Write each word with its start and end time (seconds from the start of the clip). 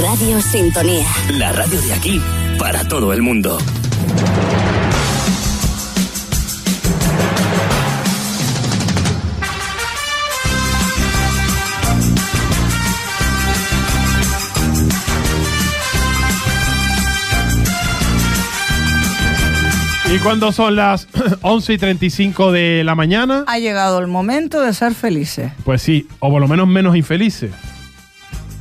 Radio 0.00 0.40
Sintonía. 0.40 1.06
La 1.30 1.52
radio 1.52 1.80
de 1.80 1.92
aquí 1.92 2.20
para 2.58 2.86
todo 2.88 3.12
el 3.12 3.22
mundo. 3.22 3.58
Y 20.14 20.18
cuando 20.18 20.52
son 20.52 20.76
las 20.76 21.08
11 21.42 21.72
y 21.72 21.78
35 21.78 22.52
de 22.52 22.82
la 22.84 22.94
mañana, 22.94 23.44
Ha 23.46 23.58
llegado 23.58 23.98
el 23.98 24.06
momento 24.06 24.60
de 24.60 24.72
ser 24.74 24.94
felices. 24.94 25.50
pues 25.64 25.82
sí, 25.82 26.06
o 26.20 26.30
por 26.30 26.40
lo 26.40 26.46
menos 26.48 26.68
menos 26.68 26.94
infelices. 26.94 27.50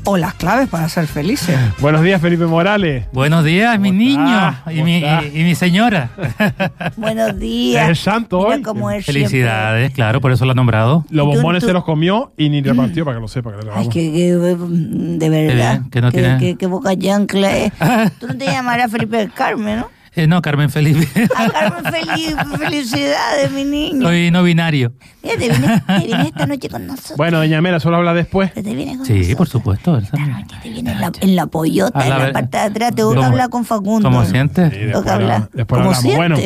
O 0.06 0.18
las 0.18 0.34
claves 0.34 0.68
para 0.68 0.90
ser 0.90 1.08
felices. 1.08 1.58
Buenos 1.80 2.02
días, 2.02 2.22
Felipe 2.22 2.46
Morales. 2.46 3.06
Buenos 3.14 3.46
días, 3.46 3.80
mi 3.80 3.88
¿Cómo 3.90 4.00
niño 4.00 4.56
y 4.68 4.74
¿Cómo 4.74 4.84
mi, 4.86 4.98
y, 4.98 5.32
y 5.34 5.44
mi 5.46 5.56
señora. 5.56 6.10
Buenos 6.98 7.40
días. 7.40 7.84
Es 7.84 7.90
el 7.90 7.96
santo 7.96 8.40
Mira 8.40 8.56
hoy. 8.58 8.62
cómo 8.64 8.92
es 8.92 9.06
Felicidades, 9.06 9.94
claro, 9.94 10.20
por 10.20 10.34
eso 10.34 10.44
lo 10.44 10.52
ha 10.52 10.56
nombrado. 10.56 11.06
Los 11.10 11.26
¿Y 11.26 11.30
tú- 11.30 11.36
bombones 11.36 11.62
tú- 11.62 11.68
se 11.68 11.74
los 11.74 11.86
comió 11.86 12.34
y 12.36 12.50
ni 12.50 12.62
repartió, 12.62 13.06
para 13.06 13.16
que 13.18 13.22
lo 13.22 13.28
sepa. 13.30 13.52
Que. 13.54 13.70
Ay, 13.74 13.88
que, 13.88 14.12
que, 14.12 14.34
de 14.34 15.30
verdad. 15.30 15.80
bien, 15.80 15.90
que 15.90 16.02
no 16.02 16.12
que, 16.12 16.18
tiene- 16.22 16.38
que- 16.38 16.56
que 16.58 16.68
boca 16.68 16.98
chancla 17.00 17.56
es. 17.58 17.72
Tú 18.20 18.28
no 18.28 18.36
te 18.38 18.46
llamarás 18.46 18.92
Felipe 18.92 19.16
del 19.16 19.32
Carmen, 19.32 19.80
¿no? 19.80 19.88
Eh, 20.16 20.28
no, 20.28 20.42
Carmen 20.44 20.70
Felipe. 20.70 21.08
A 21.36 21.50
Carmen, 21.50 21.92
feliz, 21.92 22.36
felicidades, 22.60 23.52
mi 23.52 23.64
niño. 23.66 24.04
Soy 24.04 24.30
no 24.30 24.44
binario. 24.44 24.94
Mira, 25.24 25.36
te 25.38 25.50
vienes, 25.50 25.86
te 25.88 26.06
vienes 26.06 26.28
esta 26.28 26.46
noche 26.46 26.70
con 26.70 26.86
nosotros. 26.86 27.18
Bueno, 27.18 27.38
doña 27.40 27.62
Mela, 27.62 27.80
solo 27.80 27.98
habla 27.98 28.14
después. 28.14 28.54
Te 28.54 28.62
vienes 28.62 28.98
con 28.98 29.06
Sí, 29.08 29.14
nosotros. 29.14 29.38
por 29.38 29.50
supuesto. 29.50 29.98
Esta 29.98 30.18
noche 30.20 30.56
te 30.62 30.70
vienes 30.70 30.94
en 30.94 31.02
la, 31.02 31.12
en 31.20 31.36
la 31.36 31.48
pollota, 31.48 32.00
A 32.00 32.04
en 32.04 32.10
la 32.10 32.32
parte 32.32 32.58
de 32.58 32.64
atrás. 32.64 32.94
Te 32.96 33.04
voy 33.04 33.14
a 33.14 33.16
¿Cómo- 33.18 33.28
hablar 33.30 33.50
con 33.50 33.66
Facundo. 33.66 34.08
¿Cómo 34.10 34.24
sientes? 34.26 34.70
Sí, 34.72 34.76
Tengo 34.80 34.86
después 34.86 35.04
que 35.06 35.12
hablar. 35.12 35.50
después 35.54 35.82
¿Cómo 35.82 35.94
hablamos. 35.96 36.16
Bueno, 36.16 36.38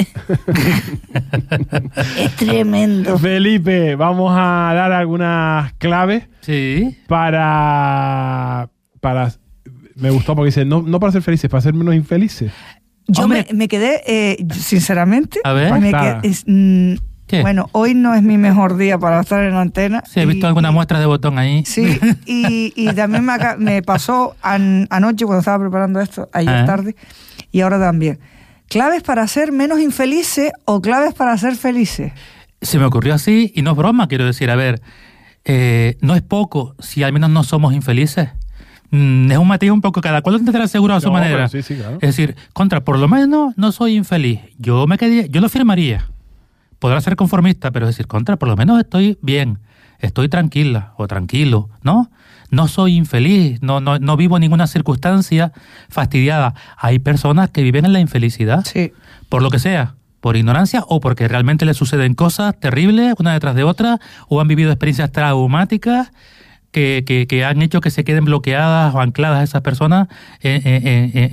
es 2.17 2.35
tremendo. 2.35 3.17
Felipe, 3.19 3.95
vamos 3.95 4.31
a 4.33 4.71
dar 4.73 4.91
algunas 4.91 5.73
claves 5.73 6.23
Sí. 6.41 6.97
para. 7.07 8.69
para 9.01 9.31
me 9.95 10.11
gustó 10.11 10.35
porque 10.35 10.47
dice, 10.47 10.63
no, 10.63 10.83
no 10.83 10.99
para 10.99 11.11
ser 11.11 11.23
felices, 11.23 11.49
para 11.49 11.61
ser 11.61 11.73
menos 11.73 11.95
infelices. 11.95 12.51
Yo 13.07 13.23
Hombre. 13.23 13.45
me, 13.51 13.57
me 13.57 13.67
quedé, 13.67 14.01
eh, 14.05 14.45
sinceramente, 14.53 15.39
A 15.43 15.53
ver. 15.53 15.71
me 15.79 15.91
quedé- 15.91 16.19
es, 16.23 16.43
mm, 16.45 16.95
¿Qué? 17.25 17.41
bueno, 17.41 17.69
hoy 17.71 17.93
no 17.93 18.13
es 18.13 18.21
mi 18.23 18.37
mejor 18.37 18.77
día 18.77 18.97
para 18.97 19.21
estar 19.21 19.43
en 19.43 19.53
la 19.53 19.61
antena. 19.61 20.03
Sí, 20.09 20.19
he 20.19 20.25
visto 20.25 20.45
y- 20.45 20.47
algunas 20.47 20.73
muestras 20.73 20.99
de 20.99 21.05
botón 21.05 21.39
ahí. 21.39 21.63
Sí, 21.65 21.99
y, 22.25 22.73
y 22.75 22.93
también 22.93 23.25
me, 23.59 23.81
pasó 23.81 24.35
an- 24.41 24.87
anoche 24.89 25.25
cuando 25.25 25.39
estaba 25.39 25.59
preparando 25.59 25.99
esto, 26.01 26.29
ayer 26.33 26.53
Ah. 26.53 26.65
tarde, 26.65 26.95
y 27.51 27.61
ahora 27.61 27.79
también. 27.79 28.19
¿Claves 28.69 29.01
para 29.03 29.25
ser 29.27 29.51
menos 29.53 29.79
infelices 29.79 30.51
o 30.65 30.81
claves 30.81 31.13
para 31.13 31.37
ser 31.37 31.55
felices? 31.55 32.11
Se 32.61 32.77
me 32.79 32.85
ocurrió 32.85 33.13
así 33.13 33.51
y 33.55 33.61
no 33.61 33.71
es 33.71 33.77
broma, 33.77 34.07
quiero 34.09 34.25
decir. 34.25 34.49
A 34.51 34.55
ver, 34.57 34.81
eh, 35.45 35.95
no 36.01 36.15
es 36.15 36.21
poco 36.21 36.75
si 36.79 37.03
al 37.03 37.13
menos 37.13 37.29
no 37.29 37.43
somos 37.45 37.73
infelices. 37.73 38.29
Mm, 38.91 39.31
es 39.31 39.37
un 39.37 39.47
matiz 39.47 39.69
un 39.71 39.81
poco, 39.81 39.99
cada 40.01 40.21
cual 40.21 40.37
lo 40.37 40.43
tendrá 40.43 40.67
seguro 40.67 40.93
a 40.95 41.01
su 41.01 41.07
No, 41.07 41.13
manera. 41.13 41.35
pero 41.35 41.47
sí, 41.49 41.61
sí, 41.61 41.75
claro. 41.75 41.95
Es 41.95 42.15
decir, 42.15 42.35
contra, 42.53 42.83
por 42.83 42.97
lo 42.99 43.07
menos 43.07 43.53
no 43.57 43.71
soy 43.71 43.95
infeliz. 43.95 44.39
Yo 44.57 44.87
me 44.87 44.97
quedé, 44.97 45.27
yo 45.29 45.41
lo 45.41 45.49
firmaría. 45.49 46.07
Podrá 46.79 47.01
ser 47.01 47.15
conformista, 47.15 47.71
pero 47.71 47.87
es 47.87 47.95
decir, 47.95 48.07
contra, 48.07 48.37
por 48.37 48.47
lo 48.47 48.55
menos 48.55 48.79
estoy 48.79 49.17
bien, 49.21 49.59
estoy 49.99 50.29
tranquila 50.29 50.93
o 50.97 51.07
tranquilo, 51.07 51.69
¿no? 51.83 52.09
No 52.49 52.67
soy 52.69 52.95
infeliz, 52.95 53.61
no, 53.61 53.81
no, 53.81 53.99
no 53.99 54.15
vivo 54.15 54.39
ninguna 54.39 54.67
circunstancia 54.67 55.51
fastidiada. 55.89 56.53
Hay 56.77 56.99
personas 56.99 57.49
que 57.49 57.61
viven 57.63 57.83
en 57.85 57.91
la 57.93 57.99
infelicidad 57.99 58.63
Sí. 58.63 58.93
por 59.27 59.41
lo 59.41 59.49
que 59.49 59.59
sea, 59.59 59.95
por 60.21 60.37
ignorancia 60.37 60.83
o 60.87 61.01
porque 61.01 61.27
realmente 61.27 61.65
les 61.65 61.75
suceden 61.75 62.13
cosas 62.13 62.57
terribles 62.57 63.15
una 63.19 63.33
detrás 63.33 63.53
de 63.55 63.63
otra 63.63 63.99
o 64.29 64.39
han 64.39 64.47
vivido 64.47 64.71
experiencias 64.71 65.11
traumáticas 65.11 66.11
que, 66.77 67.03
que- 67.07 67.25
que 67.25 67.43
han 67.43 67.59
hecho 67.63 67.81
que 67.81 67.89
se 67.89 68.03
queden 68.03 68.25
bloqueadas 68.25 68.93
o 68.93 69.01
ancladas 69.01 69.43
esas 69.49 69.63
personas 69.63 70.09
en, 70.41 70.61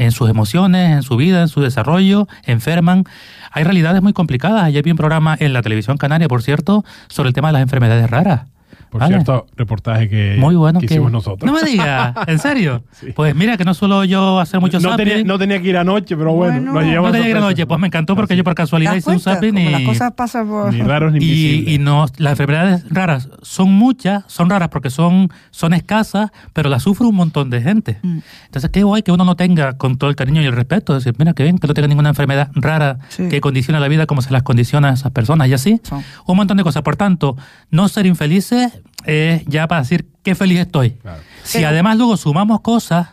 en- 0.00 0.10
sus 0.10 0.31
emociones, 0.31 0.91
en 0.91 1.03
su 1.03 1.16
vida, 1.19 1.43
en 1.43 1.49
su 1.49 1.60
desarrollo, 1.60 2.27
enferman. 2.44 3.05
Hay 3.53 3.62
realidades 3.65 4.00
muy 4.00 4.15
complicadas. 4.15 4.62
Ayer 4.65 4.82
vi 4.82 4.91
un 4.93 4.97
programa 4.97 5.37
en 5.38 5.53
la 5.53 5.60
televisión 5.60 5.99
canaria, 5.99 6.28
por 6.28 6.43
cierto, 6.43 6.82
sobre 7.09 7.28
el 7.28 7.34
tema 7.34 7.49
de 7.49 7.53
las 7.55 7.62
enfermedades 7.62 8.09
raras. 8.10 8.54
Por 8.94 9.00
¿Vale? 9.00 9.15
cierto, 9.15 9.47
reportaje 9.56 10.09
que, 10.09 10.37
Muy 10.38 10.55
bueno. 10.55 10.78
que 10.78 10.87
que- 10.87 10.94
hicimos 10.94 11.10
nosotros. 11.10 11.50
No 11.50 11.59
me 11.60 11.69
digas, 11.69 12.15
¿en 12.28 12.38
serio? 12.38 12.84
Sí. 12.93 13.09
Pues 13.12 13.34
mira, 13.34 13.56
que 13.56 13.65
no 13.65 13.75
suelo 13.75 14.05
yo 14.05 14.38
hacer 14.38 14.60
mucho 14.60 14.78
no, 14.78 14.94
tenía, 14.94 15.25
no 15.25 15.37
tenía 15.37 15.60
que 15.60 15.69
ir 15.69 15.77
anoche, 15.77 16.16
pero 16.16 16.32
bueno, 16.32 16.55
Bueno. 16.60 16.75
nos 16.75 16.84
llevamos 16.84 17.09
No 17.09 17.12
tenía 17.12 17.25
que 17.25 17.31
ir 17.32 17.37
anoche, 17.38 17.66
pues 17.66 17.81
me 17.81 17.88
encantó 17.88 18.15
porque 18.15 18.34
Así. 18.34 18.38
yo 18.38 18.44
por 18.44 18.55
¿Te 18.55 18.62
casualidad 18.62 18.94
hice 18.94 19.10
un 19.10 19.19
zapping 19.19 19.59
y... 19.59 19.69
las 19.71 19.82
cosas 19.82 20.12
pasan 20.12 20.47
por... 20.47 20.72
Ni 20.72 20.81
raros 20.82 21.12
ni 21.12 21.25
y, 21.25 21.75
y 21.75 21.78
no, 21.78 22.06
las 22.19 22.31
enfermedades 22.34 22.84
raras 22.88 23.31
son 23.43 23.72
muchas, 23.72 24.22
son 24.28 24.49
raras 24.49 24.69
porque 24.69 24.91
son, 24.91 25.28
son 25.50 25.75
escasas, 25.75 26.31
pero 26.53 26.69
las 26.71 26.84
sufre 26.84 27.05
un 27.05 27.16
montón 27.16 27.50
de 27.50 27.61
gente. 27.62 27.99
Mm. 28.03 28.19
Entonces, 28.47 28.71
qué 28.71 28.84
guay 28.84 29.03
que 29.03 29.11
uno 29.11 29.25
no 29.25 29.34
tenga, 29.34 29.76
con 29.76 29.99
todo 29.99 30.09
el 30.09 30.15
cariño 30.15 30.41
y 30.41 30.44
el 30.47 30.53
respeto, 30.53 30.94
decir, 30.94 31.15
mira, 31.19 31.32
qué 31.32 31.43
bien 31.43 31.59
que 31.59 31.66
no 31.66 31.75
tenga 31.75 31.88
ninguna 31.88 32.11
enfermedad 32.11 32.50
rara 32.55 32.99
Sí. 33.09 33.28
que 33.28 33.41
condiciona 33.41 33.81
la 33.81 33.88
vida 33.88 34.06
como 34.06 34.22
se 34.22 34.31
las 34.32 34.44
condiciona 34.44 34.91
a 34.91 34.93
esas 34.93 35.11
personas 35.11 35.49
y 35.49 35.53
así. 35.55 35.81
Son. 35.82 36.05
Un 36.26 36.37
montón 36.37 36.59
de 36.59 36.62
cosas. 36.62 36.82
Por 36.82 36.94
tanto, 36.94 37.37
no 37.72 37.88
ser 37.88 38.06
infelices 38.06 38.81
es 39.07 39.45
ya 39.47 39.67
para 39.69 39.83
decir 39.83 40.07
qué 40.23 40.35
feliz 40.35 40.61
estoy. 40.61 40.91
Claro. 40.93 41.21
Si 41.43 41.59
Pero- 41.59 41.69
además 41.69 41.97
luego 41.97 42.17
sumamos 42.17 42.61
cosas, 42.61 43.09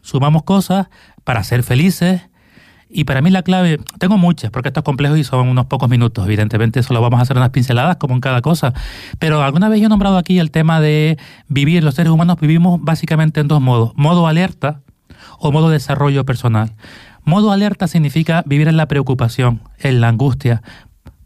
sumamos 0.00 0.42
cosas 0.44 0.88
para 1.24 1.42
ser 1.44 1.62
felices, 1.62 2.22
y 2.94 3.04
para 3.04 3.22
mí 3.22 3.30
la 3.30 3.42
clave, 3.42 3.80
tengo 3.98 4.18
muchas, 4.18 4.50
porque 4.50 4.68
esto 4.68 4.80
es 4.80 4.84
complejo 4.84 5.16
y 5.16 5.24
son 5.24 5.48
unos 5.48 5.64
pocos 5.64 5.88
minutos, 5.88 6.26
evidentemente 6.26 6.82
solo 6.82 7.00
vamos 7.00 7.20
a 7.20 7.22
hacer 7.22 7.38
unas 7.38 7.48
pinceladas 7.48 7.96
como 7.96 8.14
en 8.14 8.20
cada 8.20 8.42
cosa, 8.42 8.74
pero 9.18 9.42
alguna 9.42 9.70
vez 9.70 9.80
yo 9.80 9.86
he 9.86 9.88
nombrado 9.88 10.18
aquí 10.18 10.38
el 10.38 10.50
tema 10.50 10.78
de 10.80 11.16
vivir, 11.48 11.82
los 11.82 11.94
seres 11.94 12.12
humanos 12.12 12.36
vivimos 12.38 12.78
básicamente 12.82 13.40
en 13.40 13.48
dos 13.48 13.62
modos, 13.62 13.92
modo 13.96 14.26
alerta 14.26 14.82
o 15.38 15.52
modo 15.52 15.70
desarrollo 15.70 16.26
personal. 16.26 16.74
Modo 17.24 17.52
alerta 17.52 17.86
significa 17.88 18.42
vivir 18.46 18.68
en 18.68 18.76
la 18.76 18.86
preocupación, 18.88 19.62
en 19.78 20.00
la 20.00 20.08
angustia. 20.08 20.62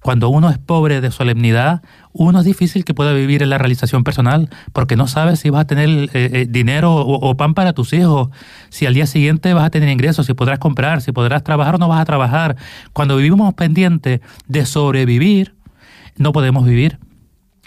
Cuando 0.06 0.28
uno 0.28 0.50
es 0.50 0.58
pobre 0.58 1.00
de 1.00 1.10
solemnidad, 1.10 1.82
uno 2.12 2.38
es 2.38 2.44
difícil 2.44 2.84
que 2.84 2.94
pueda 2.94 3.12
vivir 3.12 3.42
en 3.42 3.50
la 3.50 3.58
realización 3.58 4.04
personal 4.04 4.50
porque 4.72 4.94
no 4.94 5.08
sabes 5.08 5.40
si 5.40 5.50
vas 5.50 5.62
a 5.62 5.66
tener 5.66 5.88
eh, 5.88 6.08
eh, 6.14 6.46
dinero 6.48 6.94
o, 6.94 7.28
o 7.28 7.36
pan 7.36 7.54
para 7.54 7.72
tus 7.72 7.92
hijos, 7.92 8.28
si 8.68 8.86
al 8.86 8.94
día 8.94 9.08
siguiente 9.08 9.52
vas 9.52 9.64
a 9.64 9.70
tener 9.70 9.88
ingresos, 9.88 10.26
si 10.26 10.32
podrás 10.32 10.60
comprar, 10.60 11.02
si 11.02 11.10
podrás 11.10 11.42
trabajar 11.42 11.74
o 11.74 11.78
no 11.78 11.88
vas 11.88 12.00
a 12.00 12.04
trabajar. 12.04 12.54
Cuando 12.92 13.16
vivimos 13.16 13.52
pendientes 13.54 14.20
de 14.46 14.64
sobrevivir, 14.64 15.56
no 16.16 16.30
podemos 16.30 16.64
vivir. 16.66 17.00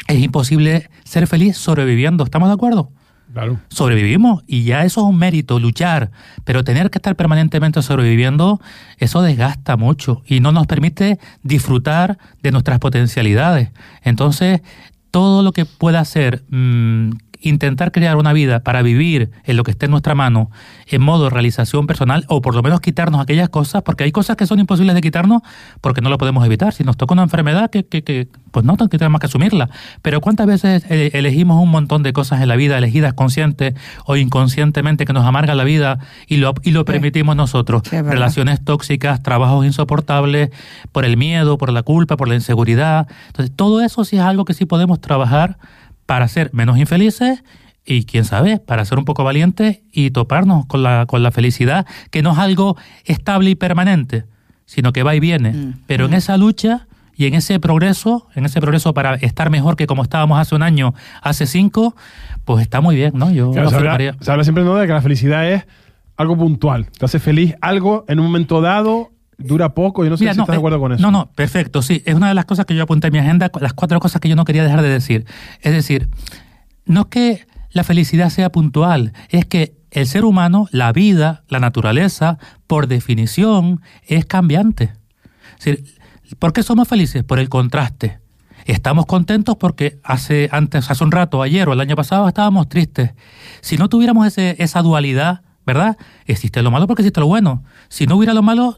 Es 0.08 0.20
imposible 0.20 0.90
ser 1.04 1.28
feliz 1.28 1.58
sobreviviendo, 1.58 2.24
¿estamos 2.24 2.48
de 2.48 2.54
acuerdo? 2.54 2.90
Claro. 3.34 3.60
sobrevivimos 3.70 4.44
y 4.48 4.64
ya 4.64 4.84
eso 4.86 5.02
es 5.02 5.08
un 5.08 5.18
mérito, 5.18 5.60
luchar, 5.60 6.12
pero 6.46 6.64
tener 6.64 6.90
que 6.90 6.98
estar 6.98 7.16
permanentemente 7.16 7.82
sobreviviendo, 7.82 8.60
eso 8.98 9.22
desgasta 9.22 9.78
mucho 9.78 10.24
y 10.26 10.40
no 10.40 10.52
nos 10.52 10.66
permite 10.68 11.20
disfrutar 11.44 12.18
de 12.42 12.52
nuestras 12.52 12.80
potencialidades. 12.80 13.70
Entonces, 14.04 14.62
todo 15.12 15.44
lo 15.44 15.52
que 15.52 15.66
pueda 15.66 16.00
hacer, 16.00 16.44
mm, 16.50 17.12
intentar 17.40 17.92
crear 17.92 18.18
una 18.18 18.34
vida 18.34 18.62
para 18.62 18.82
vivir 18.82 19.32
en 19.46 19.58
lo 19.58 19.64
que 19.64 19.72
esté 19.72 19.86
en 19.86 19.92
nuestra 19.92 20.16
mano, 20.16 20.52
en 20.88 21.02
modo 21.02 21.30
realización 21.30 21.88
personal, 21.88 22.26
o 22.28 22.42
por 22.42 22.56
lo 22.56 22.62
menos 22.62 22.82
quitarnos 22.82 23.22
aquellas 23.22 23.50
cosas, 23.50 23.82
porque 23.84 24.04
hay 24.04 24.12
cosas 24.12 24.36
que 24.36 24.46
son 24.46 24.60
imposibles 24.60 24.96
de 24.96 25.02
quitarnos 25.02 25.42
porque 25.82 26.02
no 26.02 26.10
lo 26.10 26.18
podemos 26.18 26.46
evitar. 26.46 26.74
Si 26.74 26.84
nos 26.84 26.98
toca 26.98 27.14
una 27.14 27.24
enfermedad, 27.24 27.70
que, 27.70 27.86
que, 27.86 28.04
que 28.04 28.28
pues 28.52 28.66
no, 28.66 28.76
que 28.78 28.98
tenemos 28.98 29.20
que 29.20 29.28
asumirla. 29.28 29.70
Pero 30.02 30.22
¿cuántas 30.22 30.48
veces 30.48 30.86
eh, 30.90 31.12
elegimos 31.14 31.62
un 31.62 31.70
montón 31.70 32.04
de 32.04 32.14
cosas 32.14 32.42
en 32.42 32.48
la 32.48 32.56
vida, 32.56 32.78
elegidas 32.78 33.14
consciente 33.14 33.76
o 34.06 34.16
inconscientemente, 34.16 35.06
que 35.06 35.14
nos 35.14 35.26
amarga 35.26 35.56
la 35.56 35.64
vida 35.64 36.00
y 36.28 36.38
lo, 36.38 36.54
y 36.64 36.72
lo 36.72 36.86
permitimos 36.86 37.36
nosotros? 37.36 37.84
Sí. 37.90 38.02
Relaciones 38.02 38.64
tóxicas, 38.64 39.24
trabajos 39.24 39.66
insoportables, 39.66 40.50
por 40.92 41.06
el 41.06 41.18
miedo, 41.18 41.58
por 41.58 41.72
la 41.72 41.84
culpa, 41.84 42.18
por 42.18 42.28
la 42.28 42.36
inseguridad. 42.36 43.08
Entonces, 43.28 43.56
todo 43.56 43.82
eso 43.82 44.04
sí 44.04 44.18
es 44.18 44.24
algo 44.24 44.46
que 44.46 44.54
sí 44.54 44.66
podemos 44.66 45.00
trabajar 45.00 45.58
para 46.10 46.28
ser 46.28 46.50
menos 46.54 46.80
infelices 46.80 47.44
y, 47.86 48.06
quién 48.06 48.26
sabe, 48.26 48.58
para 48.58 48.84
ser 48.84 48.98
un 48.98 49.06
poco 49.06 49.24
valientes 49.24 49.82
y 49.92 50.10
toparnos 50.10 50.66
con 50.66 50.82
la, 50.82 51.06
con 51.06 51.22
la 51.22 51.30
felicidad, 51.30 51.86
que 52.10 52.24
no 52.24 52.32
es 52.32 52.40
algo 52.40 52.78
estable 53.06 53.52
y 53.52 53.56
permanente, 53.56 54.26
sino 54.66 54.92
que 54.92 55.04
va 55.04 55.14
y 55.14 55.20
viene. 55.20 55.52
Mm. 55.52 55.74
Pero 55.86 56.08
en 56.08 56.16
esa 56.16 56.36
lucha 56.36 56.88
y 57.16 57.28
en 57.28 57.36
ese 57.36 57.60
progreso, 57.60 58.28
en 58.34 58.46
ese 58.46 58.60
progreso 58.60 58.96
para 58.96 59.14
estar 59.18 59.52
mejor 59.52 59.76
que 59.76 59.86
como 59.86 60.02
estábamos 60.02 60.40
hace 60.40 60.56
un 60.56 60.64
año, 60.64 60.96
hace 61.22 61.46
cinco, 61.46 61.96
pues 62.44 62.64
está 62.64 62.82
muy 62.82 62.96
bien, 62.96 63.12
¿no? 63.14 63.30
Yo 63.30 63.52
Claro, 63.52 63.66
lo 63.66 63.70
se, 63.70 63.76
habla, 63.76 63.92
firmaría. 63.92 64.16
se 64.20 64.32
habla 64.32 64.44
siempre 64.44 64.64
¿no? 64.64 64.78
de 64.78 64.88
que 64.88 64.94
la 64.94 65.04
felicidad 65.04 65.48
es 65.48 65.68
algo 66.18 66.36
puntual. 66.36 66.88
Te 66.88 67.06
hace 67.06 67.20
feliz 67.20 67.54
algo 67.62 68.04
en 68.08 68.20
un 68.20 68.26
momento 68.26 68.62
dado, 68.62 69.12
dura 69.40 69.74
poco. 69.74 70.04
Yo 70.04 70.12
no 70.12 70.18
sé 70.18 70.26
Mira, 70.26 70.34
si 70.34 70.38
no, 70.38 70.44
estás 70.44 70.54
de 70.54 70.58
eh, 70.58 70.60
acuerdo 70.60 70.80
con 70.80 70.92
eso. 70.92 71.02
No, 71.02 71.12
no, 71.12 71.32
perfecto, 71.32 71.82
sí. 71.82 72.04
Es 72.06 72.14
una 72.14 72.28
de 72.28 72.36
las 72.36 72.46
cosas 72.46 72.66
que 72.66 72.76
yo 72.76 72.84
apunté 72.84 73.08
en 73.08 73.14
mi 73.14 73.20
agenda, 73.20 73.50
las 73.60 73.74
cuatro 73.74 74.00
cosas 74.00 74.22
que 74.22 74.30
yo 74.30 74.36
no 74.36 74.46
quería 74.46 74.64
dejar 74.64 74.82
de 74.82 74.90
decir. 74.90 75.26
Es 75.62 75.74
decir, 75.74 76.10
no 76.86 77.02
es 77.02 77.08
que 77.08 77.48
la 77.72 77.84
felicidad 77.84 78.30
sea 78.30 78.52
puntual, 78.52 79.14
es 79.30 79.46
que 79.46 79.74
el 79.92 80.06
ser 80.06 80.24
humano, 80.24 80.68
la 80.72 80.92
vida, 80.92 81.44
la 81.48 81.60
naturaleza, 81.60 82.38
por 82.68 82.88
definición, 82.88 83.82
es 84.06 84.26
cambiante. 84.26 84.94
Es 85.58 85.66
decir, 85.66 86.00
¿Por 86.38 86.54
qué 86.54 86.62
somos 86.62 86.88
felices? 86.88 87.24
Por 87.24 87.40
el 87.40 87.50
contraste. 87.50 88.20
Estamos 88.66 89.06
contentos 89.08 89.56
porque 89.56 90.00
hace 90.04 90.48
antes, 90.52 90.92
hace 90.92 91.04
un 91.04 91.12
rato, 91.12 91.42
ayer 91.42 91.68
o 91.68 91.74
el 91.74 91.80
año 91.80 91.96
pasado 91.96 92.28
estábamos 92.28 92.70
tristes. 92.70 93.14
Si 93.62 93.78
no 93.78 93.90
tuviéramos 93.90 94.28
ese, 94.28 94.56
esa 94.60 94.82
dualidad, 94.84 95.42
¿verdad? 95.66 95.98
Existe 96.26 96.62
lo 96.62 96.70
malo 96.70 96.86
porque 96.86 97.02
existe 97.02 97.20
lo 97.20 97.28
bueno. 97.28 97.64
Si 97.88 98.06
no 98.06 98.18
hubiera 98.18 98.34
lo 98.34 98.44
malo, 98.44 98.78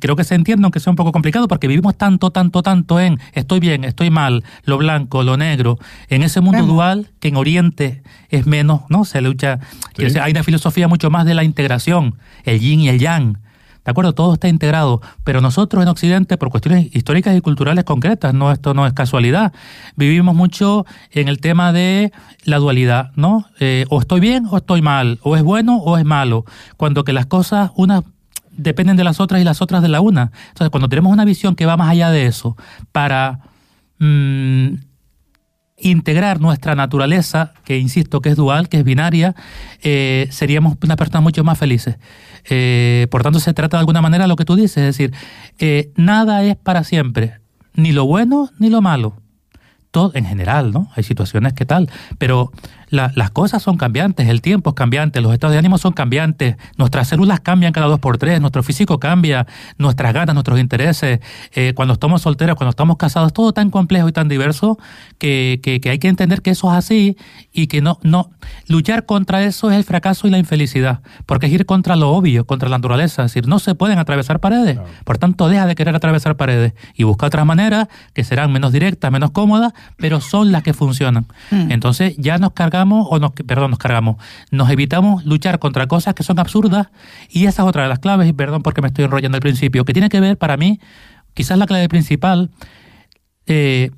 creo 0.00 0.16
que 0.16 0.24
se 0.24 0.34
entiende, 0.34 0.64
aunque 0.64 0.80
sea 0.80 0.90
un 0.90 0.96
poco 0.96 1.12
complicado, 1.12 1.46
porque 1.46 1.68
vivimos 1.68 1.96
tanto, 1.96 2.30
tanto, 2.30 2.62
tanto 2.62 3.00
en 3.00 3.18
estoy 3.32 3.60
bien, 3.60 3.84
estoy 3.84 4.10
mal, 4.10 4.44
lo 4.64 4.78
blanco, 4.78 5.22
lo 5.22 5.36
negro, 5.36 5.78
en 6.08 6.22
ese 6.22 6.40
mundo 6.40 6.64
dual 6.64 7.10
que 7.20 7.28
en 7.28 7.36
Oriente 7.36 8.02
es 8.30 8.46
menos, 8.46 8.82
¿no? 8.88 9.04
Se 9.04 9.20
lucha, 9.20 9.58
decir, 9.96 10.20
hay 10.20 10.32
una 10.32 10.42
filosofía 10.42 10.88
mucho 10.88 11.10
más 11.10 11.26
de 11.26 11.34
la 11.34 11.44
integración, 11.44 12.14
el 12.44 12.60
yin 12.60 12.80
y 12.80 12.88
el 12.88 12.98
yang. 12.98 13.38
¿De 13.84 13.92
acuerdo? 13.92 14.12
Todo 14.12 14.34
está 14.34 14.48
integrado, 14.48 15.00
pero 15.24 15.40
nosotros 15.40 15.82
en 15.82 15.88
Occidente, 15.88 16.36
por 16.36 16.50
cuestiones 16.50 16.94
históricas 16.94 17.34
y 17.34 17.40
culturales 17.40 17.84
concretas, 17.84 18.34
no 18.34 18.52
esto 18.52 18.74
no 18.74 18.86
es 18.86 18.92
casualidad, 18.92 19.54
vivimos 19.96 20.34
mucho 20.34 20.84
en 21.10 21.28
el 21.28 21.40
tema 21.40 21.72
de 21.72 22.12
la 22.44 22.58
dualidad, 22.58 23.12
¿no? 23.16 23.46
Eh, 23.60 23.86
o 23.88 24.00
estoy 24.00 24.20
bien 24.20 24.46
o 24.50 24.58
estoy 24.58 24.82
mal, 24.82 25.18
o 25.22 25.36
es 25.36 25.42
bueno 25.42 25.76
o 25.78 25.96
es 25.96 26.04
malo, 26.04 26.44
cuando 26.76 27.02
que 27.02 27.14
las 27.14 27.24
cosas, 27.26 27.70
unas 27.76 28.02
dependen 28.58 28.96
de 28.96 29.04
las 29.04 29.20
otras 29.20 29.40
y 29.40 29.44
las 29.44 29.62
otras 29.62 29.80
de 29.80 29.88
la 29.88 30.02
una. 30.02 30.32
Entonces, 30.48 30.68
cuando 30.70 30.88
tenemos 30.88 31.12
una 31.12 31.24
visión 31.24 31.54
que 31.54 31.64
va 31.64 31.78
más 31.78 31.88
allá 31.88 32.10
de 32.10 32.26
eso, 32.26 32.56
para 32.92 33.40
mm, 33.98 34.74
integrar 35.80 36.40
nuestra 36.40 36.74
naturaleza, 36.74 37.54
que 37.64 37.78
insisto 37.78 38.20
que 38.20 38.30
es 38.30 38.36
dual, 38.36 38.68
que 38.68 38.78
es 38.78 38.84
binaria, 38.84 39.34
eh, 39.82 40.28
seríamos 40.30 40.76
unas 40.82 40.96
personas 40.96 41.22
mucho 41.22 41.44
más 41.44 41.58
felices. 41.58 41.96
Eh, 42.50 43.06
por 43.10 43.22
tanto, 43.22 43.40
se 43.40 43.54
trata 43.54 43.76
de 43.76 43.80
alguna 43.80 44.02
manera 44.02 44.26
lo 44.26 44.36
que 44.36 44.44
tú 44.44 44.56
dices, 44.56 44.78
es 44.78 44.84
decir, 44.84 45.14
eh, 45.58 45.92
nada 45.96 46.42
es 46.42 46.56
para 46.56 46.84
siempre, 46.84 47.40
ni 47.74 47.92
lo 47.92 48.04
bueno 48.04 48.50
ni 48.58 48.70
lo 48.70 48.82
malo. 48.82 49.22
Todo 49.90 50.12
en 50.14 50.26
general, 50.26 50.72
¿no? 50.72 50.90
Hay 50.96 51.02
situaciones 51.02 51.54
que 51.54 51.64
tal, 51.64 51.88
pero 52.18 52.52
la- 52.90 53.12
las 53.14 53.30
cosas 53.30 53.62
son 53.62 53.76
cambiantes, 53.76 54.28
el 54.28 54.40
tiempo 54.40 54.70
es 54.70 54.74
cambiante, 54.76 55.20
los 55.20 55.32
estados 55.32 55.52
de 55.52 55.58
ánimo 55.58 55.78
son 55.78 55.92
cambiantes, 55.92 56.56
nuestras 56.76 57.08
células 57.08 57.40
cambian 57.40 57.72
cada 57.72 57.86
dos 57.86 57.98
por 58.00 58.18
tres, 58.18 58.40
nuestro 58.40 58.62
físico 58.62 58.98
cambia, 58.98 59.46
nuestras 59.78 60.12
ganas, 60.14 60.34
nuestros 60.34 60.58
intereses, 60.60 61.20
eh, 61.54 61.72
cuando 61.74 61.94
estamos 61.94 62.22
solteros, 62.22 62.56
cuando 62.56 62.70
estamos 62.70 62.96
casados, 62.96 63.32
todo 63.32 63.52
tan 63.52 63.70
complejo 63.70 64.08
y 64.08 64.12
tan 64.12 64.28
diverso 64.28 64.78
que, 65.18 65.60
que- 65.62 65.80
que 65.80 65.90
hay 65.90 65.98
que 65.98 66.08
entender 66.08 66.42
que 66.42 66.50
eso 66.50 66.70
es 66.70 66.76
así 66.78 67.16
y 67.52 67.66
que 67.66 67.80
no, 67.80 67.98
no, 68.02 68.30
luchar 68.66 69.04
contra 69.06 69.42
eso 69.42 69.70
es 69.70 69.76
el 69.76 69.84
fracaso 69.84 70.26
y 70.26 70.30
la 70.30 70.38
infelicidad, 70.38 71.00
porque 71.26 71.46
es 71.46 71.52
ir 71.52 71.66
contra 71.66 71.96
lo 71.96 72.10
obvio, 72.10 72.46
contra 72.46 72.68
la 72.68 72.78
naturaleza, 72.78 73.24
es 73.24 73.32
decir, 73.32 73.46
no 73.48 73.58
se 73.58 73.74
pueden 73.74 73.98
atravesar 73.98 74.40
paredes, 74.40 74.78
por 75.04 75.18
tanto 75.18 75.48
deja 75.48 75.66
de 75.66 75.74
querer 75.74 75.94
atravesar 75.94 76.36
paredes 76.36 76.72
y 76.94 77.04
busca 77.04 77.26
otras 77.26 77.44
maneras 77.46 77.88
que 78.14 78.24
serán 78.24 78.52
menos 78.52 78.72
directas, 78.72 79.10
menos 79.12 79.30
cómodas, 79.32 79.72
pero 79.96 80.20
son 80.20 80.52
las 80.52 80.62
que 80.62 80.72
funcionan. 80.74 81.26
Entonces 81.50 82.14
ya 82.16 82.38
nos 82.38 82.52
cargamos, 82.52 82.77
o 82.82 83.18
nos, 83.18 83.32
perdón, 83.32 83.70
nos 83.70 83.78
cargamos, 83.78 84.16
nos 84.50 84.70
evitamos 84.70 85.24
luchar 85.24 85.58
contra 85.58 85.86
cosas 85.86 86.14
que 86.14 86.22
son 86.22 86.38
absurdas 86.38 86.88
y 87.28 87.46
esa 87.46 87.62
es 87.62 87.68
otra 87.68 87.82
de 87.82 87.88
las 87.88 87.98
claves, 87.98 88.32
perdón 88.34 88.62
porque 88.62 88.82
me 88.82 88.88
estoy 88.88 89.04
enrollando 89.04 89.36
al 89.36 89.42
principio, 89.42 89.84
que 89.84 89.92
tiene 89.92 90.08
que 90.08 90.20
ver 90.20 90.38
para 90.38 90.56
mí, 90.56 90.80
quizás 91.34 91.58
la 91.58 91.66
clave 91.66 91.88
principal, 91.88 92.50
eh, 93.46 93.90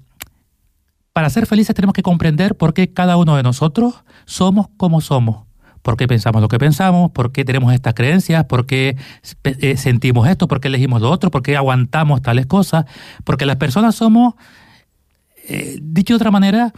para 1.12 1.28
ser 1.30 1.46
felices 1.46 1.74
tenemos 1.74 1.92
que 1.92 2.02
comprender 2.02 2.56
por 2.56 2.72
qué 2.72 2.92
cada 2.92 3.16
uno 3.16 3.36
de 3.36 3.42
nosotros 3.42 4.04
somos 4.24 4.68
como 4.76 5.00
somos. 5.00 5.50
¿Por 5.82 5.96
qué 5.96 6.06
pensamos 6.06 6.42
lo 6.42 6.48
que 6.48 6.58
pensamos? 6.58 7.10
¿Por 7.10 7.32
qué 7.32 7.44
tenemos 7.44 7.72
estas 7.72 7.94
creencias? 7.94 8.44
¿Por 8.44 8.66
qué 8.66 8.96
eh, 9.44 9.76
sentimos 9.76 10.28
esto? 10.28 10.46
¿Por 10.46 10.60
qué 10.60 10.68
elegimos 10.68 11.00
lo 11.00 11.10
otro? 11.10 11.30
¿Por 11.30 11.42
qué 11.42 11.56
aguantamos 11.56 12.20
tales 12.20 12.46
cosas? 12.46 12.84
Porque 13.24 13.46
las 13.46 13.56
personas 13.56 13.94
somos, 13.94 14.34
eh, 15.48 15.78
dicho 15.80 16.12
de 16.12 16.16
otra 16.16 16.30
manera, 16.30 16.72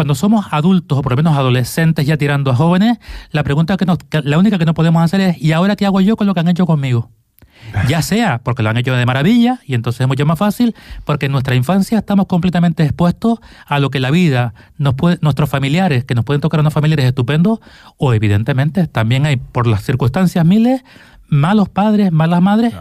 cuando 0.00 0.14
somos 0.14 0.46
adultos 0.50 0.96
o 0.96 1.02
por 1.02 1.12
lo 1.12 1.16
menos 1.16 1.36
adolescentes 1.36 2.06
ya 2.06 2.16
tirando 2.16 2.50
a 2.50 2.56
jóvenes, 2.56 2.96
la 3.32 3.42
pregunta 3.42 3.76
que 3.76 3.84
nos, 3.84 3.98
que 3.98 4.22
la 4.22 4.38
única 4.38 4.56
que 4.56 4.64
no 4.64 4.72
podemos 4.72 5.02
hacer 5.02 5.20
es 5.20 5.42
¿y 5.42 5.52
ahora 5.52 5.76
qué 5.76 5.84
hago 5.84 6.00
yo 6.00 6.16
con 6.16 6.26
lo 6.26 6.32
que 6.32 6.40
han 6.40 6.48
hecho 6.48 6.64
conmigo? 6.64 7.10
Ya 7.86 8.00
sea 8.00 8.38
porque 8.38 8.62
lo 8.62 8.70
han 8.70 8.78
hecho 8.78 8.94
de 8.94 9.04
maravilla 9.04 9.60
y 9.66 9.74
entonces 9.74 10.00
es 10.00 10.08
mucho 10.08 10.24
más 10.24 10.38
fácil, 10.38 10.74
porque 11.04 11.26
en 11.26 11.32
nuestra 11.32 11.54
infancia 11.54 11.98
estamos 11.98 12.24
completamente 12.28 12.82
expuestos 12.82 13.40
a 13.66 13.78
lo 13.78 13.90
que 13.90 14.00
la 14.00 14.10
vida, 14.10 14.54
nos 14.78 14.94
puede, 14.94 15.18
nuestros 15.20 15.50
familiares, 15.50 16.06
que 16.06 16.14
nos 16.14 16.24
pueden 16.24 16.40
tocar 16.40 16.60
a 16.60 16.62
unos 16.62 16.72
familiares 16.72 17.04
estupendos, 17.04 17.58
o 17.98 18.14
evidentemente 18.14 18.86
también 18.86 19.26
hay 19.26 19.36
por 19.36 19.66
las 19.66 19.82
circunstancias 19.82 20.46
miles, 20.46 20.82
malos 21.28 21.68
padres, 21.68 22.10
malas 22.10 22.40
madres, 22.40 22.72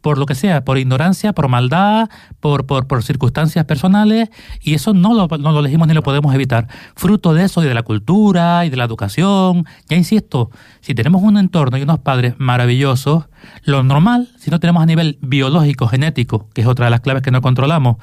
por 0.00 0.18
lo 0.18 0.26
que 0.26 0.34
sea, 0.34 0.64
por 0.64 0.78
ignorancia, 0.78 1.32
por 1.32 1.48
maldad, 1.48 2.08
por, 2.40 2.66
por, 2.66 2.86
por 2.86 3.02
circunstancias 3.02 3.64
personales, 3.64 4.30
y 4.60 4.74
eso 4.74 4.94
no 4.94 5.14
lo, 5.14 5.28
no 5.38 5.52
lo 5.52 5.60
elegimos 5.60 5.88
ni 5.88 5.94
lo 5.94 6.02
podemos 6.02 6.34
evitar. 6.34 6.68
Fruto 6.94 7.34
de 7.34 7.44
eso 7.44 7.62
y 7.62 7.66
de 7.66 7.74
la 7.74 7.82
cultura 7.82 8.64
y 8.64 8.70
de 8.70 8.76
la 8.76 8.84
educación, 8.84 9.66
ya 9.88 9.96
insisto, 9.96 10.50
si 10.80 10.94
tenemos 10.94 11.22
un 11.22 11.38
entorno 11.38 11.78
y 11.78 11.82
unos 11.82 11.98
padres 11.98 12.34
maravillosos, 12.38 13.24
lo 13.64 13.82
normal, 13.82 14.28
si 14.38 14.50
no 14.50 14.60
tenemos 14.60 14.82
a 14.82 14.86
nivel 14.86 15.18
biológico, 15.20 15.88
genético, 15.88 16.48
que 16.54 16.62
es 16.62 16.66
otra 16.66 16.86
de 16.86 16.90
las 16.90 17.00
claves 17.00 17.22
que 17.22 17.30
no 17.30 17.40
controlamos, 17.42 17.96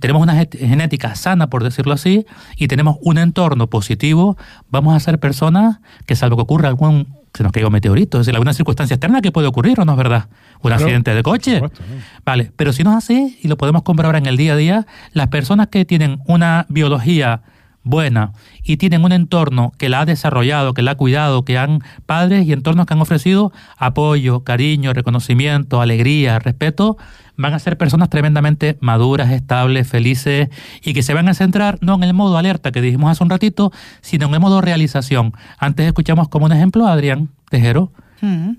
tenemos 0.00 0.22
una 0.22 0.34
genética 0.34 1.14
sana, 1.14 1.48
por 1.48 1.64
decirlo 1.64 1.94
así, 1.94 2.26
y 2.56 2.68
tenemos 2.68 2.96
un 3.02 3.18
entorno 3.18 3.68
positivo, 3.68 4.36
vamos 4.70 4.94
a 4.94 5.00
ser 5.00 5.18
personas 5.18 5.80
que 6.06 6.16
salvo 6.16 6.36
que 6.36 6.42
ocurra 6.42 6.68
algún 6.68 7.18
se 7.34 7.42
nos 7.42 7.52
caiga 7.52 7.68
un 7.68 7.72
meteorito, 7.72 8.18
es 8.18 8.26
decir, 8.26 8.34
alguna 8.34 8.52
circunstancia 8.52 8.94
externa 8.94 9.20
que 9.20 9.30
puede 9.30 9.46
ocurrir, 9.46 9.78
¿o 9.78 9.84
no 9.84 9.92
es 9.92 9.98
verdad? 9.98 10.26
Un 10.62 10.72
accidente 10.72 11.14
de 11.14 11.22
coche. 11.22 11.60
por 11.60 11.70
supuesto, 11.70 11.94
¿no? 11.94 12.02
Vale, 12.24 12.50
pero 12.56 12.72
si 12.72 12.82
no 12.82 12.90
es 12.90 12.96
así, 12.96 13.38
y 13.42 13.48
lo 13.48 13.56
podemos 13.56 13.82
comprobar 13.82 14.16
en 14.16 14.26
el 14.26 14.36
día 14.36 14.54
a 14.54 14.56
día, 14.56 14.86
las 15.12 15.28
personas 15.28 15.68
que 15.68 15.84
tienen 15.84 16.20
una 16.26 16.66
biología 16.68 17.42
buena 17.88 18.32
y 18.62 18.76
tienen 18.76 19.04
un 19.04 19.12
entorno 19.12 19.72
que 19.78 19.88
la 19.88 20.00
ha 20.00 20.04
desarrollado, 20.06 20.74
que 20.74 20.82
la 20.82 20.92
ha 20.92 20.94
cuidado, 20.96 21.44
que 21.44 21.58
han 21.58 21.80
padres 22.06 22.46
y 22.46 22.52
entornos 22.52 22.86
que 22.86 22.94
han 22.94 23.00
ofrecido 23.00 23.52
apoyo, 23.76 24.44
cariño, 24.44 24.92
reconocimiento, 24.92 25.80
alegría, 25.80 26.38
respeto, 26.38 26.96
van 27.36 27.54
a 27.54 27.58
ser 27.58 27.78
personas 27.78 28.10
tremendamente 28.10 28.76
maduras, 28.80 29.30
estables, 29.30 29.88
felices 29.88 30.48
y 30.82 30.92
que 30.92 31.02
se 31.02 31.14
van 31.14 31.28
a 31.28 31.34
centrar 31.34 31.78
no 31.80 31.94
en 31.94 32.02
el 32.04 32.14
modo 32.14 32.36
alerta 32.36 32.72
que 32.72 32.80
dijimos 32.80 33.10
hace 33.10 33.24
un 33.24 33.30
ratito, 33.30 33.72
sino 34.00 34.26
en 34.26 34.34
el 34.34 34.40
modo 34.40 34.60
realización. 34.60 35.32
Antes 35.58 35.86
escuchamos 35.86 36.28
como 36.28 36.46
un 36.46 36.52
ejemplo 36.52 36.86
a 36.86 36.92
Adrián 36.92 37.30
Tejero. 37.48 37.92
Mm. 38.20 38.52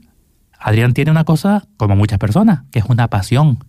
Adrián 0.59 0.93
tiene 0.93 1.11
una 1.11 1.23
cosa, 1.23 1.65
como 1.77 1.95
muchas 1.95 2.19
personas, 2.19 2.61
que 2.71 2.79
es 2.79 2.85
una 2.87 3.07
pasión. 3.07 3.59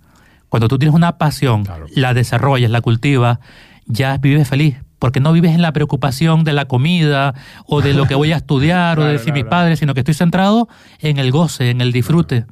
Cuando 0.49 0.67
tú 0.69 0.79
tienes 0.79 0.95
una 0.95 1.19
pasión, 1.19 1.65
Claro. 1.65 1.87
la 1.95 2.15
desarrollas, 2.15 2.71
la 2.71 2.81
cultivas, 2.81 3.39
ya 3.87 4.17
vives 4.19 4.49
feliz. 4.49 4.77
Porque 5.01 5.19
no 5.19 5.33
vives 5.33 5.53
en 5.53 5.63
la 5.63 5.73
preocupación 5.73 6.45
de 6.45 6.53
la 6.53 6.67
comida 6.67 7.35
o 7.67 7.83
de 7.83 7.93
lo 7.95 8.07
que 8.07 8.15
voy 8.15 8.31
a 8.33 8.37
estudiar 8.43 8.99
o 8.99 9.03
de 9.03 9.07
Claro, 9.09 9.19
decir 9.19 9.33
mis 9.33 9.43
claro. 9.43 9.51
padres, 9.51 9.79
sino 9.81 9.95
que 9.95 10.01
estoy 10.01 10.15
centrado 10.15 10.69
en 11.01 11.19
el 11.19 11.33
goce, 11.33 11.71
en 11.71 11.81
el 11.81 11.91
disfrute. 11.91 12.45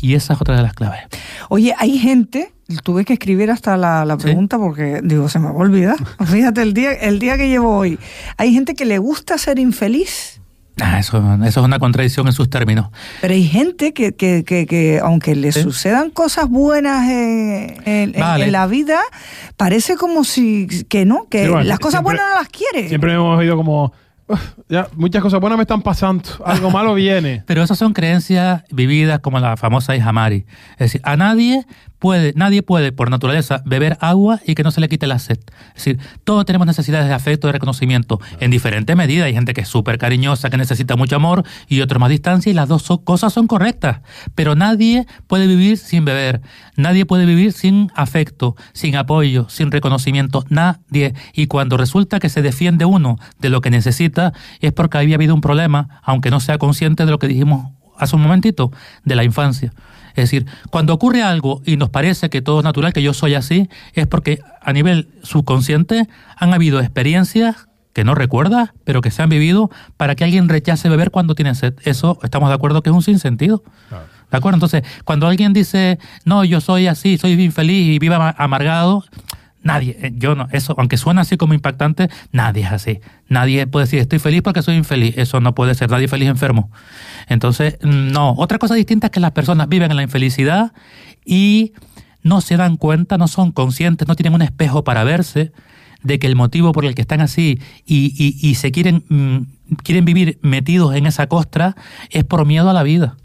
Y 0.00 0.14
esa 0.14 0.32
es 0.32 0.40
otra 0.40 0.56
de 0.56 0.62
las 0.62 0.72
claves. 0.72 1.02
Oye, 1.50 1.74
hay 1.78 1.98
gente, 1.98 2.52
tuve 2.82 3.04
que 3.04 3.12
escribir 3.12 3.50
hasta 3.50 3.76
la, 3.76 4.04
la 4.06 4.16
Sí. 4.16 4.22
pregunta 4.24 4.56
porque 4.56 5.00
digo, 5.04 5.28
se 5.28 5.38
me 5.38 5.44
va 5.46 5.50
a 5.52 5.56
olvidar. 5.56 5.96
Fíjate, 6.26 6.62
el 6.62 6.72
día, 6.72 6.92
el 6.92 7.18
día 7.18 7.36
que 7.36 7.48
llevo 7.48 7.76
hoy. 7.76 7.98
Hay 8.38 8.52
gente 8.54 8.74
que 8.74 8.86
le 8.86 8.96
gusta 8.98 9.36
ser 9.36 9.58
infeliz. 9.58 10.39
Ah, 10.82 10.98
eso, 10.98 11.18
eso 11.44 11.60
es 11.60 11.64
una 11.66 11.78
contradicción 11.78 12.26
en 12.26 12.32
sus 12.32 12.48
términos. 12.50 12.88
Pero 13.20 13.34
hay 13.34 13.44
gente 13.46 13.92
que, 13.92 14.12
que, 14.14 14.44
que, 14.44 14.66
que 14.66 15.00
aunque 15.02 15.34
le 15.34 15.52
Sí. 15.52 15.62
sucedan 15.62 16.10
cosas 16.10 16.48
buenas 16.48 17.08
eh, 17.08 17.76
en, 17.84 18.14
en- 18.14 18.20
Vale. 18.20 18.46
en 18.46 18.52
la 18.52 18.66
vida, 18.66 18.98
parece 19.56 19.96
como 19.96 20.24
si 20.24 20.66
que 20.88 21.04
no, 21.04 21.26
que 21.30 21.44
Sí, 21.44 21.50
bueno, 21.50 21.64
las 21.64 21.78
cosas 21.78 22.00
siempre- 22.00 22.16
buenas 22.18 22.26
no 22.34 22.40
las 22.40 22.48
quiere. 22.48 22.88
Siempre 22.88 23.14
hemos 23.14 23.38
oído 23.38 23.56
como, 23.56 23.92
"Uf, 24.26 24.40
ya, 24.68 24.88
muchas 24.96 25.22
cosas 25.22 25.40
buenas 25.40 25.56
me 25.56 25.62
están 25.64 25.82
pasando, 25.82 26.22
algo 26.44 26.70
malo 26.70 26.94
viene. 26.94 27.42
Pero 27.46 27.62
esas 27.62 27.78
son 27.78 27.92
creencias 27.92 28.62
vividas 28.70 29.20
como 29.20 29.38
la 29.40 29.56
famosa 29.56 29.94
hija 29.96 30.12
Mari. 30.12 30.46
Es 30.72 30.78
decir, 30.78 31.00
a 31.04 31.16
nadie 31.16 31.66
puede, 32.00 32.32
nadie 32.34 32.64
puede 32.64 32.90
por 32.90 33.10
naturaleza 33.10 33.62
beber 33.64 33.96
agua 34.00 34.40
y 34.44 34.56
que 34.56 34.64
no 34.64 34.72
se 34.72 34.80
le 34.80 34.88
quite 34.88 35.06
la 35.06 35.20
sed. 35.20 35.38
Es 35.68 35.84
decir, 35.84 36.00
todos 36.24 36.44
tenemos 36.44 36.66
necesidades 36.66 37.06
de 37.06 37.14
afecto, 37.14 37.46
de 37.46 37.52
reconocimiento, 37.52 38.20
en 38.40 38.50
diferente 38.50 38.96
medida. 38.96 39.26
Hay 39.26 39.34
gente 39.34 39.54
que 39.54 39.60
es 39.60 39.68
súper 39.68 39.98
cariñosa, 39.98 40.50
que 40.50 40.56
necesita 40.56 40.96
mucho 40.96 41.14
amor 41.14 41.44
y 41.68 41.80
otros 41.82 42.00
más 42.00 42.10
distancia 42.10 42.50
y 42.50 42.54
las 42.54 42.68
dos 42.68 42.88
cosas 43.04 43.32
son 43.32 43.46
correctas. 43.46 44.00
Pero 44.34 44.56
nadie 44.56 45.06
puede 45.28 45.46
vivir 45.46 45.76
sin 45.76 46.04
beber, 46.04 46.40
nadie 46.76 47.06
puede 47.06 47.26
vivir 47.26 47.52
sin 47.52 47.92
afecto, 47.94 48.56
sin 48.72 48.96
apoyo, 48.96 49.48
sin 49.48 49.70
reconocimiento, 49.70 50.44
nadie. 50.48 51.14
Y 51.34 51.46
cuando 51.46 51.76
resulta 51.76 52.18
que 52.18 52.30
se 52.30 52.42
defiende 52.42 52.86
uno 52.86 53.18
de 53.38 53.50
lo 53.50 53.60
que 53.60 53.70
necesita 53.70 54.32
es 54.60 54.72
porque 54.72 54.98
había 54.98 55.16
habido 55.16 55.34
un 55.34 55.42
problema, 55.42 56.00
aunque 56.02 56.30
no 56.30 56.40
sea 56.40 56.58
consciente 56.58 57.04
de 57.04 57.10
lo 57.10 57.18
que 57.18 57.28
dijimos 57.28 57.70
hace 57.98 58.16
un 58.16 58.22
momentito, 58.22 58.72
de 59.04 59.14
la 59.14 59.24
infancia. 59.24 59.72
Es 60.10 60.24
decir, 60.24 60.46
cuando 60.70 60.92
ocurre 60.94 61.22
algo 61.22 61.62
y 61.64 61.76
nos 61.76 61.90
parece 61.90 62.30
que 62.30 62.42
todo 62.42 62.58
es 62.60 62.64
natural, 62.64 62.92
que 62.92 63.02
yo 63.02 63.14
soy 63.14 63.34
así, 63.34 63.68
es 63.94 64.06
porque 64.06 64.40
a 64.62 64.72
nivel 64.72 65.08
subconsciente 65.22 66.08
han 66.36 66.52
habido 66.54 66.80
experiencias 66.80 67.66
que 67.92 68.04
no 68.04 68.14
recuerdas, 68.14 68.70
pero 68.84 69.00
que 69.00 69.10
se 69.10 69.22
han 69.22 69.28
vivido 69.28 69.68
para 69.96 70.14
que 70.14 70.22
alguien 70.24 70.48
rechace 70.48 70.88
beber 70.88 71.10
cuando 71.10 71.34
tiene 71.34 71.54
sed. 71.56 71.74
Eso 71.84 72.18
estamos 72.22 72.48
de 72.48 72.54
acuerdo 72.54 72.82
que 72.82 72.90
es 72.90 72.94
un 72.94 73.02
sinsentido. 73.02 73.64
¿De 74.30 74.36
acuerdo? 74.36 74.56
Entonces, 74.56 74.82
cuando 75.04 75.26
alguien 75.26 75.52
dice, 75.52 75.98
no, 76.24 76.44
yo 76.44 76.60
soy 76.60 76.86
así, 76.86 77.18
soy 77.18 77.32
infeliz 77.32 77.88
y 77.88 77.98
viva 77.98 78.14
ama- 78.16 78.34
amargado, 78.38 79.02
nadie, 79.62 79.96
eh, 80.00 80.12
yo 80.14 80.34
no, 80.34 80.48
eso, 80.52 80.74
aunque 80.78 80.96
suena 80.96 81.22
así 81.22 81.36
como 81.36 81.54
impactante, 81.54 82.08
nadie 82.32 82.64
es 82.64 82.72
así. 82.72 83.00
Nadie 83.28 83.66
puede 83.66 83.86
decir, 83.86 83.98
estoy 84.00 84.18
feliz 84.18 84.42
porque 84.42 84.62
soy 84.62 84.76
infeliz. 84.76 85.16
Eso 85.18 85.40
no 85.40 85.54
puede 85.54 85.74
ser, 85.74 85.90
nadie 85.90 86.08
feliz 86.08 86.28
enfermo. 86.28 86.70
Entonces, 87.28 87.78
no. 87.82 88.32
Otra 88.32 88.58
cosa 88.58 88.74
distinta 88.74 89.08
es 89.08 89.10
que 89.12 89.20
las 89.20 89.32
personas 89.32 89.68
viven 89.68 89.90
en 89.90 89.96
la 89.96 90.02
infelicidad 90.02 90.72
y 91.24 91.72
no 92.22 92.40
se 92.40 92.56
dan 92.56 92.76
cuenta, 92.76 93.18
no 93.18 93.28
son 93.28 93.52
conscientes, 93.52 94.06
no 94.08 94.16
tienen 94.16 94.34
un 94.34 94.42
espejo 94.42 94.84
para 94.84 95.04
verse 95.04 95.52
de 96.02 96.18
que 96.18 96.26
el 96.26 96.36
motivo 96.36 96.72
por 96.72 96.84
el 96.86 96.94
que 96.94 97.02
están 97.02 97.20
así 97.20 97.60
y, 97.84 98.14
y- 98.16 98.48
y 98.48 98.54
se 98.54 98.72
quieren, 98.72 99.04
mm, 99.08 99.74
quieren 99.82 100.04
vivir 100.04 100.38
metidos 100.42 100.94
en 100.94 101.04
esa 101.06 101.26
costra 101.28 101.76
es 102.10 102.24
por 102.24 102.46
miedo 102.46 102.70
a 102.70 102.72
la 102.72 102.82
vida. 102.82 103.16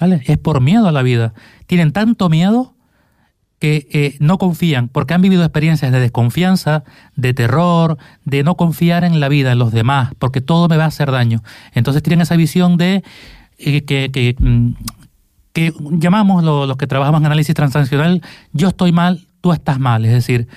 ¿Vale? 0.00 0.22
Es 0.26 0.38
por 0.38 0.60
miedo 0.60 0.88
a 0.88 0.92
la 0.92 1.02
vida. 1.02 1.34
Tienen 1.66 1.92
tanto 1.92 2.28
miedo 2.28 2.74
que 3.62 3.86
eh, 3.92 4.16
no 4.18 4.38
confían, 4.38 4.88
porque 4.88 5.14
han 5.14 5.22
vivido 5.22 5.44
experiencias 5.44 5.92
de 5.92 6.00
desconfianza, 6.00 6.82
de 7.14 7.32
terror, 7.32 7.96
de 8.24 8.42
no 8.42 8.56
confiar 8.56 9.04
en 9.04 9.20
la 9.20 9.28
vida, 9.28 9.52
en 9.52 9.60
los 9.60 9.70
demás, 9.70 10.10
porque 10.18 10.40
todo 10.40 10.66
me 10.66 10.76
va 10.76 10.82
a 10.82 10.88
hacer 10.88 11.12
daño. 11.12 11.44
Entonces 11.72 12.02
tienen 12.02 12.22
esa 12.22 12.34
visión 12.34 12.76
de 12.76 13.04
eh, 13.58 13.84
que, 13.84 14.10
que, 14.10 14.34
mm, 14.36 14.70
que 15.52 15.72
llamamos 15.92 16.42
lo- 16.42 16.66
los 16.66 16.76
que 16.76 16.88
trabajamos 16.88 17.20
en 17.20 17.26
análisis 17.26 17.54
transaccional, 17.54 18.20
yo 18.52 18.66
estoy 18.66 18.90
mal, 18.90 19.28
tú 19.40 19.52
estás 19.52 19.78
mal. 19.78 20.04
Es 20.06 20.10
decir, 20.12 20.48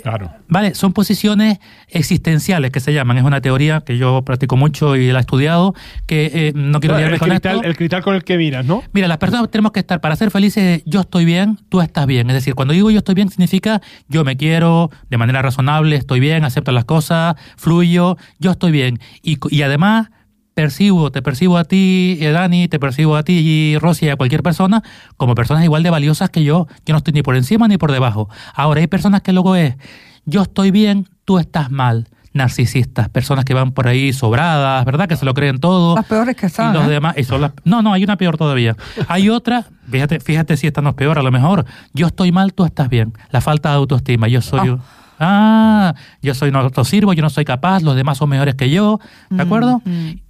Claro. 0.00 0.30
Vale, 0.48 0.74
son 0.74 0.92
posiciones 0.94 1.58
existenciales 1.88 2.70
que 2.70 2.80
se 2.80 2.94
llaman. 2.94 3.18
Es 3.18 3.24
una 3.24 3.42
teoría 3.42 3.82
que 3.82 3.98
yo 3.98 4.22
practico 4.22 4.56
mucho 4.56 4.96
y 4.96 5.12
la 5.12 5.18
he 5.18 5.20
estudiado, 5.20 5.74
que 6.06 6.30
eh, 6.32 6.52
no 6.54 6.80
quiero 6.80 6.94
el, 6.94 7.02
liarme 7.02 7.18
con 7.18 7.28
cristal, 7.28 7.56
esto. 7.56 7.68
el 7.68 7.76
cristal 7.76 8.02
con 8.02 8.14
el 8.14 8.24
que 8.24 8.38
miras, 8.38 8.64
¿no? 8.64 8.82
Mira, 8.92 9.06
las 9.06 9.18
personas 9.18 9.50
tenemos 9.50 9.72
que 9.72 9.80
estar, 9.80 10.00
para 10.00 10.16
ser 10.16 10.30
felices, 10.30 10.82
yo 10.86 11.00
estoy 11.00 11.26
bien, 11.26 11.58
tú 11.68 11.82
estás 11.82 12.06
bien. 12.06 12.30
Es 12.30 12.34
decir, 12.34 12.54
cuando 12.54 12.72
digo 12.72 12.90
yo 12.90 12.98
estoy 12.98 13.14
bien, 13.14 13.28
significa 13.28 13.82
yo 14.08 14.24
me 14.24 14.36
quiero 14.36 14.90
de 15.10 15.18
manera 15.18 15.42
razonable, 15.42 15.96
estoy 15.96 16.20
bien, 16.20 16.44
acepto 16.44 16.72
las 16.72 16.86
cosas, 16.86 17.36
fluyo, 17.56 18.16
yo 18.38 18.52
estoy 18.52 18.72
bien. 18.72 18.98
Y, 19.22 19.38
y 19.54 19.62
además 19.62 20.08
percibo, 20.54 21.10
te 21.10 21.22
percibo 21.22 21.56
a 21.58 21.64
ti, 21.64 22.18
eh, 22.20 22.30
Dani, 22.30 22.68
te 22.68 22.78
percibo 22.78 23.16
a 23.16 23.22
ti, 23.22 23.32
y 23.38 23.78
Rosy, 23.78 24.08
a 24.08 24.16
cualquier 24.16 24.42
persona, 24.42 24.82
como 25.16 25.34
personas 25.34 25.64
igual 25.64 25.82
de 25.82 25.90
valiosas 25.90 26.30
que 26.30 26.44
yo. 26.44 26.66
Yo 26.86 26.92
no 26.92 26.98
estoy 26.98 27.12
ni 27.14 27.22
por 27.22 27.36
encima 27.36 27.68
ni 27.68 27.78
por 27.78 27.92
debajo. 27.92 28.28
Ahora, 28.54 28.80
hay 28.80 28.86
personas 28.86 29.22
que 29.22 29.32
luego 29.32 29.56
es, 29.56 29.76
yo 30.24 30.42
estoy 30.42 30.70
bien, 30.70 31.08
tú 31.24 31.38
estás 31.38 31.70
mal. 31.70 32.08
Narcisistas, 32.34 33.10
personas 33.10 33.44
que 33.44 33.52
van 33.52 33.72
por 33.72 33.86
ahí 33.88 34.14
sobradas, 34.14 34.82
¿verdad? 34.86 35.06
Que 35.06 35.16
se 35.16 35.26
lo 35.26 35.34
creen 35.34 35.58
todo. 35.60 35.96
Las 35.96 36.06
peores 36.06 36.34
que 36.34 36.46
están. 36.46 36.70
Y 36.70 36.78
los 36.78 36.86
¿eh? 36.86 36.90
demás, 36.92 37.14
y 37.18 37.24
son 37.24 37.42
las- 37.42 37.52
no, 37.64 37.82
no, 37.82 37.92
hay 37.92 38.04
una 38.04 38.16
peor 38.16 38.38
todavía. 38.38 38.74
Hay 39.06 39.28
otra, 39.28 39.66
fíjate, 39.90 40.18
fíjate 40.18 40.56
si 40.56 40.66
esta 40.66 40.80
no 40.80 40.88
es 40.90 40.94
peor, 40.94 41.18
a 41.18 41.22
lo 41.22 41.30
mejor. 41.30 41.66
Yo 41.92 42.06
estoy 42.06 42.32
mal, 42.32 42.54
tú 42.54 42.64
estás 42.64 42.88
bien. 42.88 43.12
La 43.30 43.42
falta 43.42 43.68
de 43.68 43.74
autoestima. 43.76 44.28
Yo 44.28 44.40
soy. 44.40 44.78
Ah, 45.22 45.94
yo 46.20 46.34
soy 46.34 46.50
no 46.50 46.58
autosirvo, 46.58 47.12
yo 47.12 47.22
no 47.22 47.30
soy 47.30 47.44
capaz, 47.44 47.82
los 47.82 47.94
demás 47.96 48.18
son 48.18 48.28
mejores 48.28 48.54
que 48.56 48.68
yo. 48.70 48.98
¿De 49.30 49.42
acuerdo? 49.42 49.80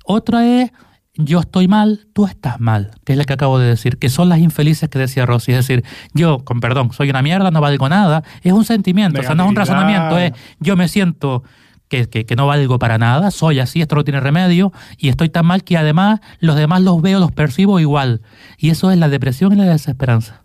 Otra 0.05 0.47
es. 0.47 0.71
Yo 1.15 1.41
estoy 1.41 1.69
mal, 1.69 2.07
tú 2.15 2.25
estás 2.27 2.59
mal, 2.59 2.93
que 3.05 3.13
es 3.13 3.19
la 3.19 3.25
que 3.25 3.35
acabo 3.35 3.59
de 3.59 3.67
decir, 3.69 3.99
que 3.99 4.09
son 4.09 4.31
las 4.31 4.39
infelices 4.39 4.89
que 4.89 4.99
decía 4.99 5.27
Rosy. 5.27 5.53
Es 5.53 5.59
decir, 5.67 5.85
yo, 6.15 6.39
con 6.43 6.61
perdón, 6.61 6.91
soy 6.95 7.11
una 7.11 7.21
mierda, 7.21 7.51
no 7.51 7.61
valgo 7.61 7.87
nada. 7.91 8.23
Es 8.43 8.55
un 8.55 8.65
sentimiento, 8.65 9.21
o 9.21 9.23
sea, 9.23 9.35
no 9.35 9.43
es 9.45 9.49
un 9.51 9.55
razonamiento, 9.57 10.17
es 10.19 10.33
yo 10.59 10.75
me 10.75 10.89
siento 10.89 11.43
que, 11.89 12.09
que- 12.09 12.25
que 12.25 12.35
no 12.35 12.47
valgo 12.47 12.79
para 12.79 12.97
nada, 12.97 13.31
soy 13.31 13.59
así, 13.61 13.83
esto 13.83 13.95
no 13.95 14.05
tiene 14.05 14.21
remedio, 14.21 14.73
y 14.97 15.11
estoy 15.11 15.29
tan 15.29 15.45
mal 15.45 15.65
que 15.65 15.77
además 15.77 16.21
los 16.39 16.57
demás 16.57 16.81
los 16.81 17.03
veo, 17.03 17.21
los 17.21 17.31
percibo 17.31 17.79
igual. 17.79 18.23
Y 18.57 18.71
eso 18.71 18.91
es 18.91 18.97
la 18.97 19.11
depresión 19.11 19.53
y 19.53 19.57
la 19.57 19.65
desesperanza. 19.65 20.42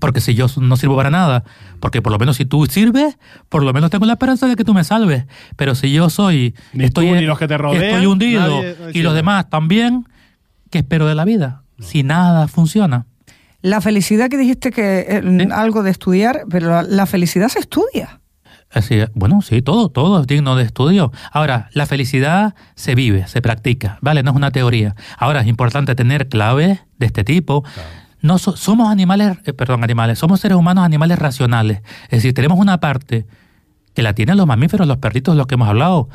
Porque 0.00 0.20
si 0.20 0.34
yo 0.34 0.46
no 0.60 0.76
sirvo 0.76 0.96
para 0.96 1.10
nada, 1.10 1.44
porque 1.80 2.02
por 2.02 2.12
lo 2.12 2.18
menos 2.18 2.36
si 2.36 2.44
tú 2.44 2.66
sirves, 2.66 3.18
por 3.48 3.62
lo 3.62 3.72
menos 3.72 3.90
tengo 3.90 4.06
la 4.06 4.14
esperanza 4.14 4.46
de 4.46 4.56
que 4.56 4.64
tú 4.64 4.74
me 4.74 4.84
salves. 4.84 5.24
Pero 5.56 5.74
si 5.74 5.92
yo 5.92 6.10
soy, 6.10 6.54
Ni 6.72 6.84
estoy, 6.84 7.08
tú 7.08 7.14
ni 7.14 7.22
los 7.22 7.38
que 7.38 7.48
te 7.48 7.56
rodean, 7.58 7.82
estoy 7.84 8.06
hundido 8.06 8.40
nadie- 8.62 8.76
y 8.94 9.02
los 9.02 9.14
demás 9.14 9.48
también, 9.50 10.06
¿qué 10.70 10.78
espero 10.78 11.06
de 11.06 11.14
la 11.14 11.24
vida? 11.24 11.62
Si 11.80 12.02
nada 12.02 12.48
funciona. 12.48 13.06
La 13.62 13.80
felicidad 13.80 14.28
que 14.28 14.36
dijiste 14.36 14.70
que 14.70 15.00
eh, 15.08 15.22
Sí. 15.22 15.48
algo 15.52 15.82
de 15.82 15.90
estudiar, 15.90 16.42
pero 16.50 16.68
la, 16.70 16.82
la 16.82 17.06
felicidad 17.06 17.48
se 17.48 17.58
estudia. 17.58 18.20
Así. 18.72 18.98
Bueno, 19.14 19.42
sí, 19.42 19.62
todo, 19.62 19.88
todo 19.90 20.20
es 20.20 20.26
digno 20.26 20.56
de 20.56 20.64
estudio. 20.64 21.12
Ahora, 21.32 21.68
la 21.72 21.86
felicidad 21.86 22.54
se 22.74 22.94
vive, 22.94 23.26
se 23.28 23.40
practica, 23.40 23.98
¿vale? 24.02 24.22
No 24.22 24.30
es 24.32 24.36
una 24.36 24.50
teoría. 24.50 24.94
Ahora, 25.18 25.40
es 25.40 25.46
importante 25.46 25.94
tener 25.94 26.28
claves 26.28 26.80
de 26.98 27.06
este 27.06 27.22
tipo. 27.24 27.64
No 28.26 28.38
so- 28.38 28.56
somos 28.56 28.90
animales, 28.90 29.38
eh, 29.44 29.52
perdón, 29.52 29.84
animales, 29.84 30.18
somos 30.18 30.40
seres 30.40 30.58
humanos 30.58 30.84
animales 30.84 31.18
racionales. 31.18 31.82
Es 32.04 32.10
decir, 32.18 32.34
tenemos 32.34 32.58
una 32.58 32.78
parte 32.80 33.26
que 33.94 34.02
la 34.02 34.14
tienen 34.14 34.36
los 34.36 34.46
mamíferos, 34.46 34.86
los 34.86 34.96
perritos, 34.98 35.36
los 35.36 35.46
que 35.46 35.54
hemos 35.54 35.68
hablado. 35.68 36.08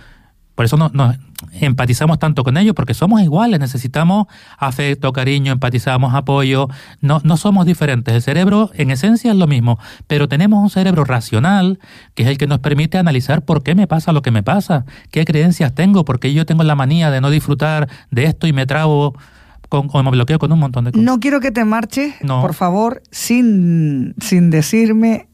Por 0.56 0.66
eso 0.66 0.76
nos, 0.76 0.94
nos 0.94 1.16
empatizamos 1.62 2.20
tanto 2.20 2.44
con 2.44 2.58
ellos, 2.58 2.76
porque 2.76 2.94
somos 2.94 3.22
iguales, 3.22 3.60
necesitamos 3.60 4.28
afecto, 4.58 5.14
cariño, 5.14 5.54
empatizamos, 5.54 6.14
apoyo, 6.14 6.68
no, 7.00 7.22
no 7.24 7.38
somos 7.38 7.66
diferentes. 7.66 8.14
El 8.14 8.22
cerebro 8.22 8.70
en 8.76 8.92
esencia 8.92 9.32
es 9.32 9.38
lo 9.38 9.48
mismo, 9.48 9.80
pero 10.08 10.28
tenemos 10.28 10.62
un 10.62 10.70
cerebro 10.70 11.06
racional, 11.06 11.80
que 12.14 12.24
es 12.24 12.30
el 12.30 12.38
que 12.38 12.46
nos 12.46 12.60
permite 12.60 12.98
analizar 12.98 13.44
por 13.44 13.64
qué 13.64 13.74
me 13.74 13.88
pasa 13.88 14.12
lo 14.12 14.22
que 14.22 14.32
me 14.32 14.44
pasa, 14.44 14.86
qué 15.12 15.24
creencias 15.24 15.74
tengo, 15.74 16.04
por 16.04 16.20
qué 16.20 16.34
yo 16.34 16.46
tengo 16.46 16.64
la 16.64 16.76
manía 16.76 17.10
de 17.10 17.22
no 17.22 17.30
disfrutar 17.30 17.88
de 18.12 18.26
esto 18.26 18.46
y 18.46 18.54
me 18.54 18.66
trabo 18.66 19.16
con, 19.72 19.88
o 19.92 20.04
me 20.04 20.12
bloqueo 20.12 20.38
con 20.38 20.52
un 20.52 20.60
montón 20.60 20.84
de 20.84 20.92
cosas. 20.92 21.06
No 21.06 21.20
quiero 21.22 21.40
que 21.40 21.50
te 21.52 21.64
marches, 21.64 22.14
No. 22.22 22.42
por 22.42 22.54
favor, 22.54 23.02
sin, 23.10 24.14
sin 24.20 24.50
decirme 24.50 25.30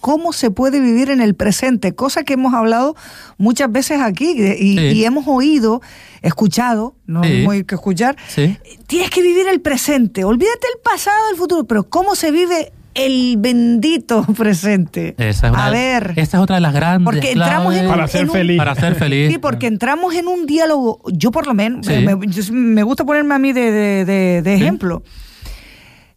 cómo 0.00 0.32
se 0.34 0.50
puede 0.50 0.78
vivir 0.78 1.08
en 1.10 1.20
el 1.22 1.34
presente, 1.34 1.94
cosa 1.94 2.22
que 2.22 2.34
hemos 2.34 2.52
hablado 2.52 2.94
muchas 3.38 3.72
veces 3.72 4.00
aquí 4.00 4.30
y, 4.38 4.76
Sí. 4.76 4.78
y 4.98 5.04
hemos 5.04 5.26
oído, 5.26 5.80
escuchado, 6.22 6.96
no 7.06 7.24
Sí. 7.24 7.32
hemos 7.42 7.54
que 7.64 7.74
escuchar. 7.74 8.16
Sí. 8.28 8.58
Tienes 8.86 9.10
que 9.10 9.22
vivir 9.22 9.48
el 9.48 9.60
presente, 9.62 10.22
olvídate 10.22 10.66
el 10.74 10.80
pasado, 10.82 11.30
el 11.32 11.36
futuro, 11.38 11.64
pero 11.64 11.88
¿cómo 11.88 12.14
se 12.14 12.30
vive 12.30 12.72
el 12.98 13.36
bendito 13.38 14.22
presente? 14.36 15.14
Esa 15.18 15.46
es 15.48 15.52
una, 15.52 15.66
A 15.66 15.70
ver, 15.70 16.12
esa 16.16 16.36
es 16.38 16.42
otra 16.42 16.56
de 16.56 16.60
las 16.60 16.74
grandes 16.74 17.04
porque 17.04 17.32
entramos 17.32 17.74
en, 17.74 17.88
Para 17.88 18.06
ser 18.08 18.22
en 18.22 18.28
un- 18.28 18.32
feliz. 18.34 18.58
para 18.58 18.74
ser 18.74 18.94
feliz. 18.96 19.32
Sí, 19.32 19.38
porque 19.38 19.66
entramos 19.66 20.14
en 20.14 20.26
un 20.28 20.44
diálogo, 20.46 21.00
yo 21.12 21.30
por 21.30 21.46
lo 21.46 21.54
menos, 21.54 21.86
Sí. 21.86 21.94
me, 22.04 22.16
yo- 22.26 22.52
me 22.52 22.82
gusta 22.82 23.04
ponerme 23.04 23.34
a 23.34 23.38
mí 23.38 23.52
de, 23.52 23.70
de- 23.70 24.04
de- 24.04 24.42
de 24.42 24.54
ejemplo. 24.54 25.02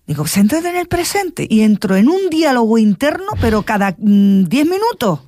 Digo, 0.07 0.25
céntrate 0.27 0.67
en 0.69 0.75
el 0.75 0.87
presente 0.87 1.47
y 1.49 1.61
entro 1.61 1.95
en 1.95 2.09
un 2.09 2.29
diálogo 2.29 2.77
interno, 2.77 3.27
pero 3.39 3.61
cada 3.61 3.95
mm, 3.97 4.43
10 4.45 4.65
minutos. 4.65 5.19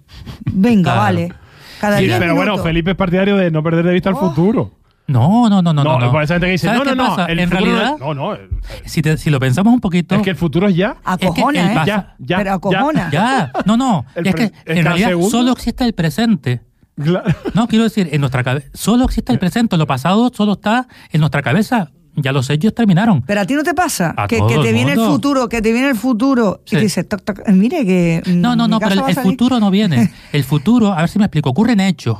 Venga, 0.52 0.84
Claro. 0.94 1.00
vale. 1.00 1.34
Cada 1.80 1.98
Sí, 2.00 2.06
10 2.06 2.20
pero 2.20 2.34
minutos. 2.34 2.54
bueno, 2.58 2.64
Felipe 2.64 2.92
es 2.92 2.98
partidario 2.98 3.38
de 3.38 3.52
no 3.52 3.62
perder 3.64 3.86
de 3.86 3.94
vista 3.94 4.10
el 4.10 4.16
Oh. 4.16 4.30
futuro. 4.30 4.72
No, 5.08 5.50
no, 5.50 5.62
no, 5.62 5.74
no, 5.74 5.84
no. 5.84 6.00
no. 6.00 6.12
por 6.12 6.24
esa 6.24 6.36
gente 6.36 6.48
que 6.48 6.52
dice, 6.54 6.68
¿Sabes 6.68 6.80
no, 6.86 6.96
no, 6.96 7.16
qué 7.16 7.22
no. 7.24 7.28
el 7.28 7.40
en 7.40 7.50
futuro 7.50 7.66
no- 7.72 7.76
realidad, 7.78 7.98
No, 8.00 8.14
no. 8.14 8.38
si, 8.86 9.02
te- 9.02 9.18
si 9.18 9.30
lo 9.30 9.40
pensamos 9.40 9.74
un 9.74 9.82
poquito, 9.82 10.16
Es 10.16 10.22
que 10.22 10.30
el 10.30 10.36
futuro 10.38 10.68
es 10.70 10.76
ya. 10.76 10.96
Acojona, 11.04 11.60
es 11.60 11.68
que 11.68 11.72
el 11.74 11.78
¿eh? 11.78 11.82
Ya, 11.86 12.16
ya. 12.20 12.38
pero 12.38 12.54
acojona. 12.54 13.10
Ya, 13.12 13.52
no, 13.66 13.76
no. 13.78 14.06
El 14.16 14.28
es 14.28 14.36
que 14.36 14.52
en 14.66 14.86
realidad 14.86 15.10
segundo. 15.10 15.30
solo 15.30 15.52
existe 15.52 15.84
el 15.84 15.94
presente. 15.94 16.62
Claro. 16.96 17.24
No, 17.54 17.68
quiero 17.68 17.84
decir, 17.84 18.08
en 18.12 18.22
nuestra 18.22 18.44
cabeza, 18.44 18.68
solo 18.74 19.04
existe 19.06 19.34
el 19.34 19.40
presente. 19.40 19.76
Lo 19.78 19.88
pasado 19.88 20.32
solo 20.34 20.54
está 20.54 20.88
en 21.12 21.20
nuestra 21.20 21.42
cabeza. 21.42 21.90
Ya 22.16 22.32
los 22.32 22.48
hechos 22.52 22.76
terminaron. 22.76 23.24
Pero 23.24 23.42
a 23.42 23.46
ti 23.46 23.56
no 23.56 23.64
te 23.64 23.74
pasa 23.74 24.14
A 24.16 24.28
que, 24.28 24.38
todo 24.38 24.48
que 24.48 24.58
te 24.60 24.70
el 24.70 24.74
viene 24.76 24.92
el 24.94 25.00
futuro, 25.00 25.50
que 25.50 25.64
te 25.64 25.72
viene 25.74 25.90
el 25.90 25.96
futuro 25.96 26.62
Sí. 26.66 26.76
y 26.76 26.80
dices, 26.82 27.10
toc, 27.10 27.24
toc, 27.24 27.42
mire 27.50 27.84
que. 27.88 28.22
mm, 28.24 28.40
No, 28.40 28.56
no, 28.56 28.66
mi 28.66 28.70
no, 28.72 28.80
pero 28.80 28.94
el, 28.94 29.00
el 29.10 29.16
salir". 29.16 29.32
futuro 29.32 29.60
no 29.60 29.72
viene. 29.72 30.14
El 30.32 30.44
futuro, 30.44 30.94
a 30.94 30.98
ver 31.00 31.10
si 31.10 31.18
me 31.18 31.26
explico, 31.26 31.50
ocurren 31.50 31.80
hechos 31.80 32.20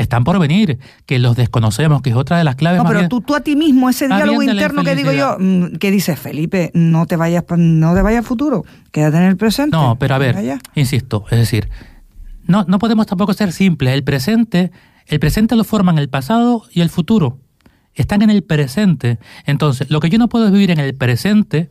que 0.00 0.02
están 0.04 0.24
por 0.24 0.38
venir, 0.38 0.78
que 1.04 1.18
los 1.18 1.36
desconocemos, 1.36 2.00
que 2.00 2.08
es 2.08 2.16
otra 2.16 2.38
de 2.38 2.44
las 2.44 2.56
claves 2.56 2.78
No, 2.78 2.84
más 2.84 2.90
pero 2.90 3.00
bien- 3.00 3.08
tú, 3.10 3.20
tú 3.20 3.34
a 3.34 3.40
ti 3.40 3.54
mismo, 3.54 3.90
ese 3.90 4.06
diálogo 4.06 4.42
interno 4.42 4.82
que 4.82 4.96
digo 4.96 5.12
yo, 5.12 5.36
mm, 5.38 5.76
que 5.76 5.90
dices, 5.90 6.18
Felipe, 6.18 6.70
no 6.72 7.04
te 7.04 7.16
vayas 7.16 7.44
no 7.58 7.94
te 7.94 8.00
vayas 8.00 8.20
al 8.20 8.24
futuro, 8.24 8.64
quédate 8.92 9.18
en 9.18 9.24
el 9.24 9.36
presente. 9.36 9.76
No, 9.76 9.98
pero 9.98 10.14
a 10.14 10.18
ver, 10.18 10.58
insisto, 10.74 11.26
es 11.30 11.38
decir, 11.38 11.68
no, 12.46 12.64
no 12.66 12.78
podemos 12.78 13.06
tampoco 13.06 13.34
ser 13.34 13.52
simples. 13.52 13.92
El 13.92 14.02
presente, 14.02 14.70
el 15.06 15.20
presente 15.20 15.54
lo 15.54 15.64
forman 15.64 15.98
el 15.98 16.08
pasado 16.08 16.62
y 16.72 16.80
el 16.80 16.88
futuro. 16.88 17.38
Están 17.94 18.22
en 18.22 18.30
el 18.30 18.42
presente. 18.42 19.18
Entonces, 19.44 19.90
lo 19.90 20.00
que 20.00 20.08
yo 20.08 20.16
no 20.18 20.30
puedo 20.30 20.46
es 20.46 20.52
vivir 20.52 20.70
en 20.70 20.80
el 20.80 20.94
presente 20.94 21.68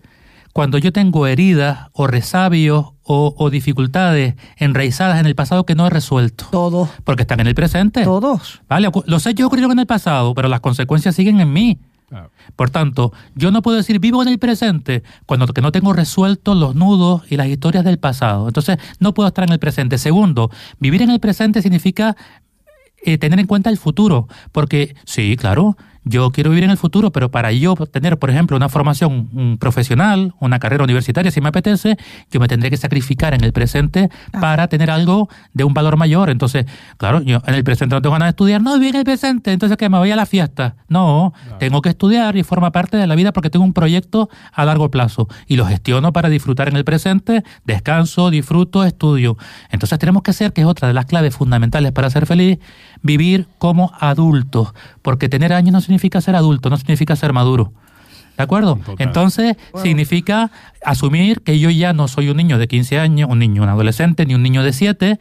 cuando 0.54 0.78
yo 0.78 0.92
tengo 0.92 1.28
heridas 1.28 1.88
o 1.94 2.08
resabios 2.08 2.88
o, 3.04 3.34
o 3.38 3.50
dificultades 3.50 4.36
enraizadas 4.58 5.20
en 5.20 5.26
el 5.26 5.36
pasado 5.36 5.66
que 5.66 5.76
no 5.76 5.88
he 5.88 5.90
resuelto. 5.90 6.46
Todos, 6.52 6.90
Porque 7.04 7.24
están 7.24 7.40
en 7.40 7.48
el 7.48 7.56
presente. 7.56 8.04
todos. 8.04 8.62
¿Vale? 8.68 8.90
Los 9.06 9.26
hechos 9.26 9.46
ocurrieron 9.48 9.72
en 9.74 9.80
el 9.80 9.88
pasado, 9.88 10.34
pero 10.34 10.48
las 10.48 10.60
consecuencias 10.60 11.16
siguen 11.16 11.40
en 11.40 11.52
mí. 11.54 11.80
Claro. 12.08 12.32
Por 12.56 12.72
tanto, 12.72 13.14
yo 13.36 13.52
no 13.52 13.62
puedo 13.62 13.78
decir 13.78 14.00
vivo 14.00 14.24
en 14.24 14.30
el 14.30 14.40
presente 14.40 15.04
cuando 15.28 15.46
que 15.48 15.62
no 15.62 15.72
tengo 15.72 15.94
resueltos 15.94 16.58
los 16.58 16.74
nudos 16.74 17.22
y 17.30 17.38
las 17.38 17.48
historias 17.48 17.86
del 17.86 18.00
pasado. 18.00 18.48
Entonces, 18.48 18.78
no 19.00 19.14
puedo 19.14 19.28
estar 19.28 19.44
en 19.44 19.52
el 19.54 19.60
presente. 19.60 20.00
Segundo, 20.00 20.50
vivir 20.80 21.04
en 21.04 21.12
el 21.12 21.20
presente 21.20 21.62
significa 21.62 22.18
eh, 23.04 23.20
tener 23.20 23.40
en 23.40 23.46
cuenta 23.46 23.70
el 23.70 23.78
futuro, 23.78 24.28
porque 24.52 24.96
sí, 25.06 25.38
claro, 25.38 25.78
yo 26.04 26.32
quiero 26.32 26.50
vivir 26.50 26.64
en 26.64 26.72
el 26.72 26.78
futuro, 26.78 27.12
pero 27.12 27.30
para 27.30 27.52
yo 27.52 27.76
tener, 27.76 28.18
por 28.18 28.30
ejemplo, 28.30 28.58
una 28.58 28.70
formación 28.70 29.58
profesional, 29.60 30.34
una 30.40 30.60
carrera 30.60 30.84
universitaria, 30.84 31.32
si 31.32 31.42
me 31.42 31.50
apetece, 31.50 31.98
yo 32.32 32.40
me 32.40 32.48
tendré 32.48 32.70
que 32.70 32.78
sacrificar 32.78 33.34
en 33.34 33.44
el 33.44 33.54
presente 33.54 34.10
para 34.40 34.68
tener 34.68 34.90
algo 34.90 35.30
de 35.54 35.64
un 35.64 35.74
valor 35.74 35.98
mayor. 35.98 36.30
Entonces, 36.30 36.66
claro, 36.98 37.22
yo 37.22 37.42
en 37.46 37.54
el 37.54 37.64
presente 37.64 37.96
no 37.96 38.02
tengo 38.02 38.14
ganas 38.14 38.28
de 38.28 38.32
estudiar, 38.32 38.62
no, 38.62 38.74
vive 38.80 38.90
en 38.90 38.96
el 38.98 39.04
presente, 39.04 39.52
entonces 39.52 39.78
que 39.78 39.90
me 39.90 39.98
voy 39.98 40.12
a 40.12 40.16
la 40.16 40.26
fiesta. 40.26 40.76
No, 40.88 41.34
tengo 41.60 41.82
que 41.82 41.90
estudiar 41.90 42.36
y 42.38 42.44
forma 42.44 42.72
parte 42.72 42.98
de 42.98 43.08
la 43.08 43.16
vida 43.16 43.32
porque 43.34 43.50
tengo 43.50 43.66
un 43.66 43.74
proyecto 43.74 44.30
a 44.54 44.66
largo 44.66 44.90
plazo 44.90 45.28
y 45.48 45.56
lo 45.56 45.66
gestiono 45.66 46.14
para 46.14 46.30
disfrutar 46.30 46.70
en 46.70 46.76
el 46.76 46.86
presente, 46.86 47.44
descanso, 47.66 48.30
disfruto, 48.30 48.84
estudio. 48.84 49.38
Entonces 49.70 50.00
tenemos 50.00 50.24
que 50.24 50.34
ser, 50.34 50.54
que 50.54 50.62
es 50.62 50.68
otra 50.68 50.88
de 50.88 50.94
las 50.94 51.06
claves 51.06 51.36
fundamentales 51.36 51.92
para 51.92 52.10
ser 52.10 52.26
feliz, 52.26 52.60
vivir 53.02 53.48
como 53.58 53.92
adultos, 54.00 54.74
porque 55.02 55.30
tener 55.30 55.54
años 55.54 55.74
no 55.74 55.82
significa 55.82 56.22
ser 56.22 56.36
adulto, 56.36 56.70
no 56.70 56.78
significa 56.78 57.16
ser 57.16 57.34
maduro. 57.34 57.72
¿De 58.38 58.44
acuerdo? 58.44 58.80
Entonces, 59.00 59.58
significa 59.82 60.50
asumir 60.86 61.42
que 61.42 61.60
yo 61.60 61.70
ya 61.70 61.92
no 61.92 62.08
soy 62.08 62.30
un 62.30 62.38
niño 62.38 62.58
de 62.58 62.70
15 62.70 62.98
años, 63.00 63.30
un 63.30 63.40
niño, 63.40 63.64
un 63.64 63.70
adolescente, 63.70 64.26
ni 64.26 64.34
un 64.34 64.44
niño 64.44 64.64
de 64.64 64.72
7. 64.72 65.20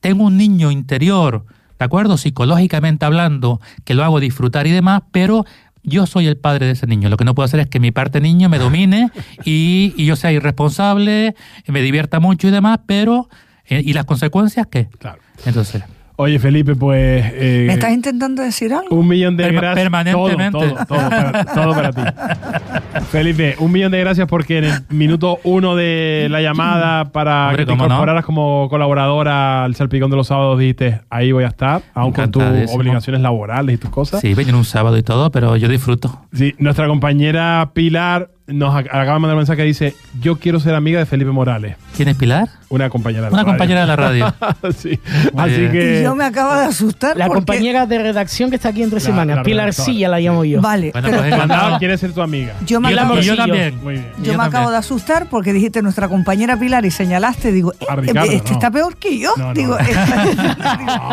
Tengo 0.00 0.24
un 0.24 0.38
niño 0.38 0.70
interior, 0.70 1.44
¿de 1.78 1.84
acuerdo? 1.84 2.16
Psicológicamente 2.16 3.04
hablando, 3.04 3.60
que 3.84 3.92
lo 3.92 4.02
hago 4.02 4.18
disfrutar 4.18 4.66
y 4.66 4.70
demás, 4.70 5.02
pero 5.12 5.44
yo 5.82 6.06
soy 6.06 6.26
el 6.26 6.38
padre 6.38 6.64
de 6.66 6.72
ese 6.72 6.86
niño. 6.86 7.10
Lo 7.10 7.18
que 7.18 7.24
no 7.24 7.34
puedo 7.34 7.44
hacer 7.44 7.60
es 7.60 7.66
que 7.66 7.80
mi 7.80 7.90
parte 7.90 8.20
niño 8.22 8.48
me 8.48 8.58
domine 8.58 9.10
y, 9.44 9.92
y 9.96 10.06
yo 10.06 10.16
sea 10.16 10.32
irresponsable, 10.32 11.34
me 11.66 11.82
divierta 11.82 12.18
mucho 12.18 12.48
y 12.48 12.50
demás, 12.50 12.80
pero... 12.86 13.28
eh, 13.66 13.82
¿Y 13.84 13.92
las 13.92 14.06
consecuencias 14.06 14.66
qué? 14.70 14.88
Claro. 14.98 15.20
Entonces, 15.44 15.82
Oye, 16.22 16.38
Felipe, 16.38 16.74
pues. 16.74 17.24
eh, 17.34 17.64
¿Me 17.66 17.74
estás 17.74 17.92
intentando 17.92 18.42
decir 18.42 18.72
algo? 18.72 18.94
Un 18.96 19.08
millón 19.08 19.36
de 19.36 19.44
Perma- 19.44 19.60
gracias. 19.60 19.82
permanentemente. 19.84 20.50
Todo, 20.58 20.74
todo, 20.74 20.84
todo 20.86 21.10
para, 21.10 21.44
todo 21.44 21.72
para 21.74 21.92
ti. 21.92 22.02
Felipe, 23.10 23.56
un 23.58 23.72
millón 23.72 23.92
de 23.92 24.00
gracias 24.00 24.26
porque 24.28 24.58
en 24.58 24.64
el 24.64 24.72
minuto 24.90 25.38
uno 25.44 25.76
de 25.76 26.28
la 26.30 26.40
llamada 26.40 27.06
para 27.12 27.48
Hombre, 27.48 27.62
que 27.64 27.72
te 27.72 27.76
no. 27.76 27.84
incorporaras 27.84 28.24
como 28.24 28.68
colaboradora 28.70 29.64
al 29.64 29.74
Salpicón 29.74 30.10
de 30.10 30.16
los 30.16 30.26
Sábados 30.28 30.58
dijiste, 30.58 31.00
ahí 31.10 31.32
voy 31.32 31.44
a 31.44 31.48
estar, 31.48 31.82
aun 31.94 32.12
con 32.12 32.30
tus 32.30 32.42
obligaciones 32.74 33.20
laborales 33.22 33.74
y 33.74 33.78
tus 33.78 33.90
cosas. 33.90 34.20
sí, 34.20 34.34
venir 34.34 34.54
un 34.54 34.64
sábado 34.64 34.96
y 34.96 35.02
todo, 35.02 35.30
pero 35.30 35.56
yo 35.56 35.68
disfruto. 35.68 36.20
Sí, 36.32 36.54
nuestra 36.58 36.86
compañera 36.86 37.70
Pilar 37.74 38.30
nos 38.46 38.74
ac- 38.74 38.86
acaba 38.88 39.14
de 39.14 39.18
mandar 39.20 39.32
un 39.34 39.38
mensaje 39.38 39.56
que 39.58 39.64
dice, 39.64 39.94
yo 40.20 40.36
quiero 40.36 40.58
ser 40.60 40.74
amiga 40.74 40.98
de 40.98 41.06
Felipe 41.06 41.30
Morales, 41.30 41.76
¿Quién 41.96 42.08
es 42.08 42.16
Pilar? 42.16 42.48
una 42.70 42.88
compañera 42.90 43.26
de 43.26 43.30
la 43.30 43.34
Una 43.34 43.42
radio. 43.42 43.52
compañera 43.52 43.80
de 43.82 43.86
la 43.86 43.96
radio. 43.96 44.34
sí. 44.76 44.98
Muy 45.32 45.42
Así 45.44 45.60
bien. 45.60 45.72
que... 45.72 46.00
Y 46.00 46.02
yo 46.02 46.14
me 46.14 46.24
acabo 46.24 46.54
de 46.54 46.64
asustar. 46.66 47.16
La 47.16 47.26
porque- 47.26 47.38
compañera 47.40 47.86
de 47.86 47.98
redacción 47.98 48.50
que 48.50 48.56
está 48.56 48.70
aquí 48.70 48.82
entre 48.82 48.98
semanas, 49.00 49.36
la 49.36 49.42
Pilar. 49.42 49.72
Silla 49.72 50.08
la 50.08 50.18
llamo 50.20 50.44
yo. 50.44 50.60
Vale, 50.60 50.90
Bueno, 50.92 51.08
pues 51.10 51.36
Mandado 51.36 51.78
quiere 51.78 51.96
ser 51.98 52.12
tu 52.12 52.22
amiga. 52.22 52.54
yo 52.66 52.80
me 52.80 52.90
Y 52.90 52.94
acabo, 52.98 53.18
yo 53.20 53.36
también. 53.36 53.78
Muy 53.82 53.94
bien. 53.94 54.06
yo 54.18 54.32
yo 54.32 54.38
me 54.38 54.44
acabo 54.44 54.70
de 54.70 54.76
asustar 54.78 55.28
porque 55.28 55.52
dijiste 55.52 55.82
nuestra 55.82 56.08
compañera 56.08 56.56
Pilar 56.58 56.84
y 56.84 56.90
señalaste, 56.90 57.52
digo, 57.52 57.72
eh, 57.74 57.86
Ricardo, 57.96 58.30
este 58.32 58.48
no. 58.50 58.54
está 58.56 58.70
peor 58.70 58.96
que 58.96 59.18
yo. 59.18 59.32
No, 59.36 59.48
no, 59.48 59.54
digo, 59.54 59.74
no. 59.78 59.78
esta- 59.86 60.24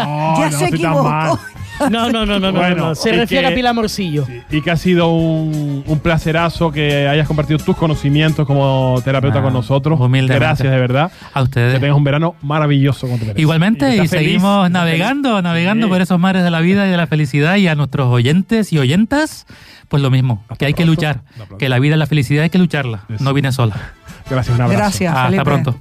No, 0.04 0.40
ya 0.40 0.50
no 0.50 0.58
se 0.60 0.66
equivocó. 0.68 1.40
No, 1.90 2.10
no, 2.12 2.26
no, 2.26 2.40
no, 2.40 2.52
no, 2.52 2.54
Bueno, 2.60 2.76
no. 2.90 2.96
Se 2.96 3.12
refiere 3.12 3.48
que- 3.48 3.54
a 3.54 3.56
Pilar 3.56 3.74
Morcillo. 3.74 4.26
Sí, 4.26 4.42
y 4.58 4.62
que 4.62 4.72
ha 4.72 4.78
sido 4.78 5.10
un, 5.10 5.84
un 5.86 6.00
placerazo 6.00 6.72
que 6.72 7.08
hayas 7.08 7.28
compartido 7.28 7.60
tus 7.60 7.76
conocimientos 7.78 8.46
como 8.46 9.02
terapeuta 9.04 9.40
Ah, 9.40 9.44
con 9.44 9.54
nosotros. 9.54 10.00
humildemente. 10.00 10.40
Gracias, 10.46 10.72
de 10.72 10.80
verdad. 10.80 11.12
A 11.34 11.42
ustedes. 11.42 11.74
Que 11.76 11.80
tengas 11.80 11.96
un 11.98 12.04
verano 12.04 12.36
maravilloso 12.42 13.08
te 13.08 13.14
mereces. 13.14 13.38
Igualmente, 13.40 13.90
y, 13.90 13.96
feliz, 13.98 14.10
seguimos 14.10 14.70
navegando, 14.72 15.30
feliz. 15.32 15.44
navegando 15.44 15.88
Sí. 15.88 15.92
por 15.94 16.02
esos 16.02 16.20
mares 16.20 16.44
de 16.44 16.52
la 16.52 16.60
vida 16.62 16.88
y 16.88 16.92
de 16.92 16.98
la 16.98 17.08
felicidad 17.08 17.56
y 17.56 17.68
a 17.68 17.76
nuestros 17.76 18.08
oyentes 18.08 18.72
y 18.74 18.80
oyentas, 18.80 19.46
pues 19.88 20.04
lo 20.04 20.10
mismo, 20.12 20.44
Hasta 20.44 20.56
que 20.58 20.66
hay 20.68 20.74
que 20.74 20.86
luchar, 20.86 21.22
Hasta 21.40 21.58
que 21.58 21.70
la 21.70 21.80
vida 21.80 21.96
y 21.96 22.00
la 22.00 22.06
felicidad 22.08 22.44
hay 22.44 22.50
que 22.50 22.58
lucharla, 22.60 23.02
Eso. 23.10 23.24
no 23.24 23.34
viene 23.34 23.52
sola. 23.52 23.76
Gracias, 24.30 24.56
un 24.56 24.62
abrazo. 24.62 24.78
Gracias, 24.80 25.12
Hasta 25.14 25.26
Felipe. 25.26 25.44
pronto. 25.44 25.76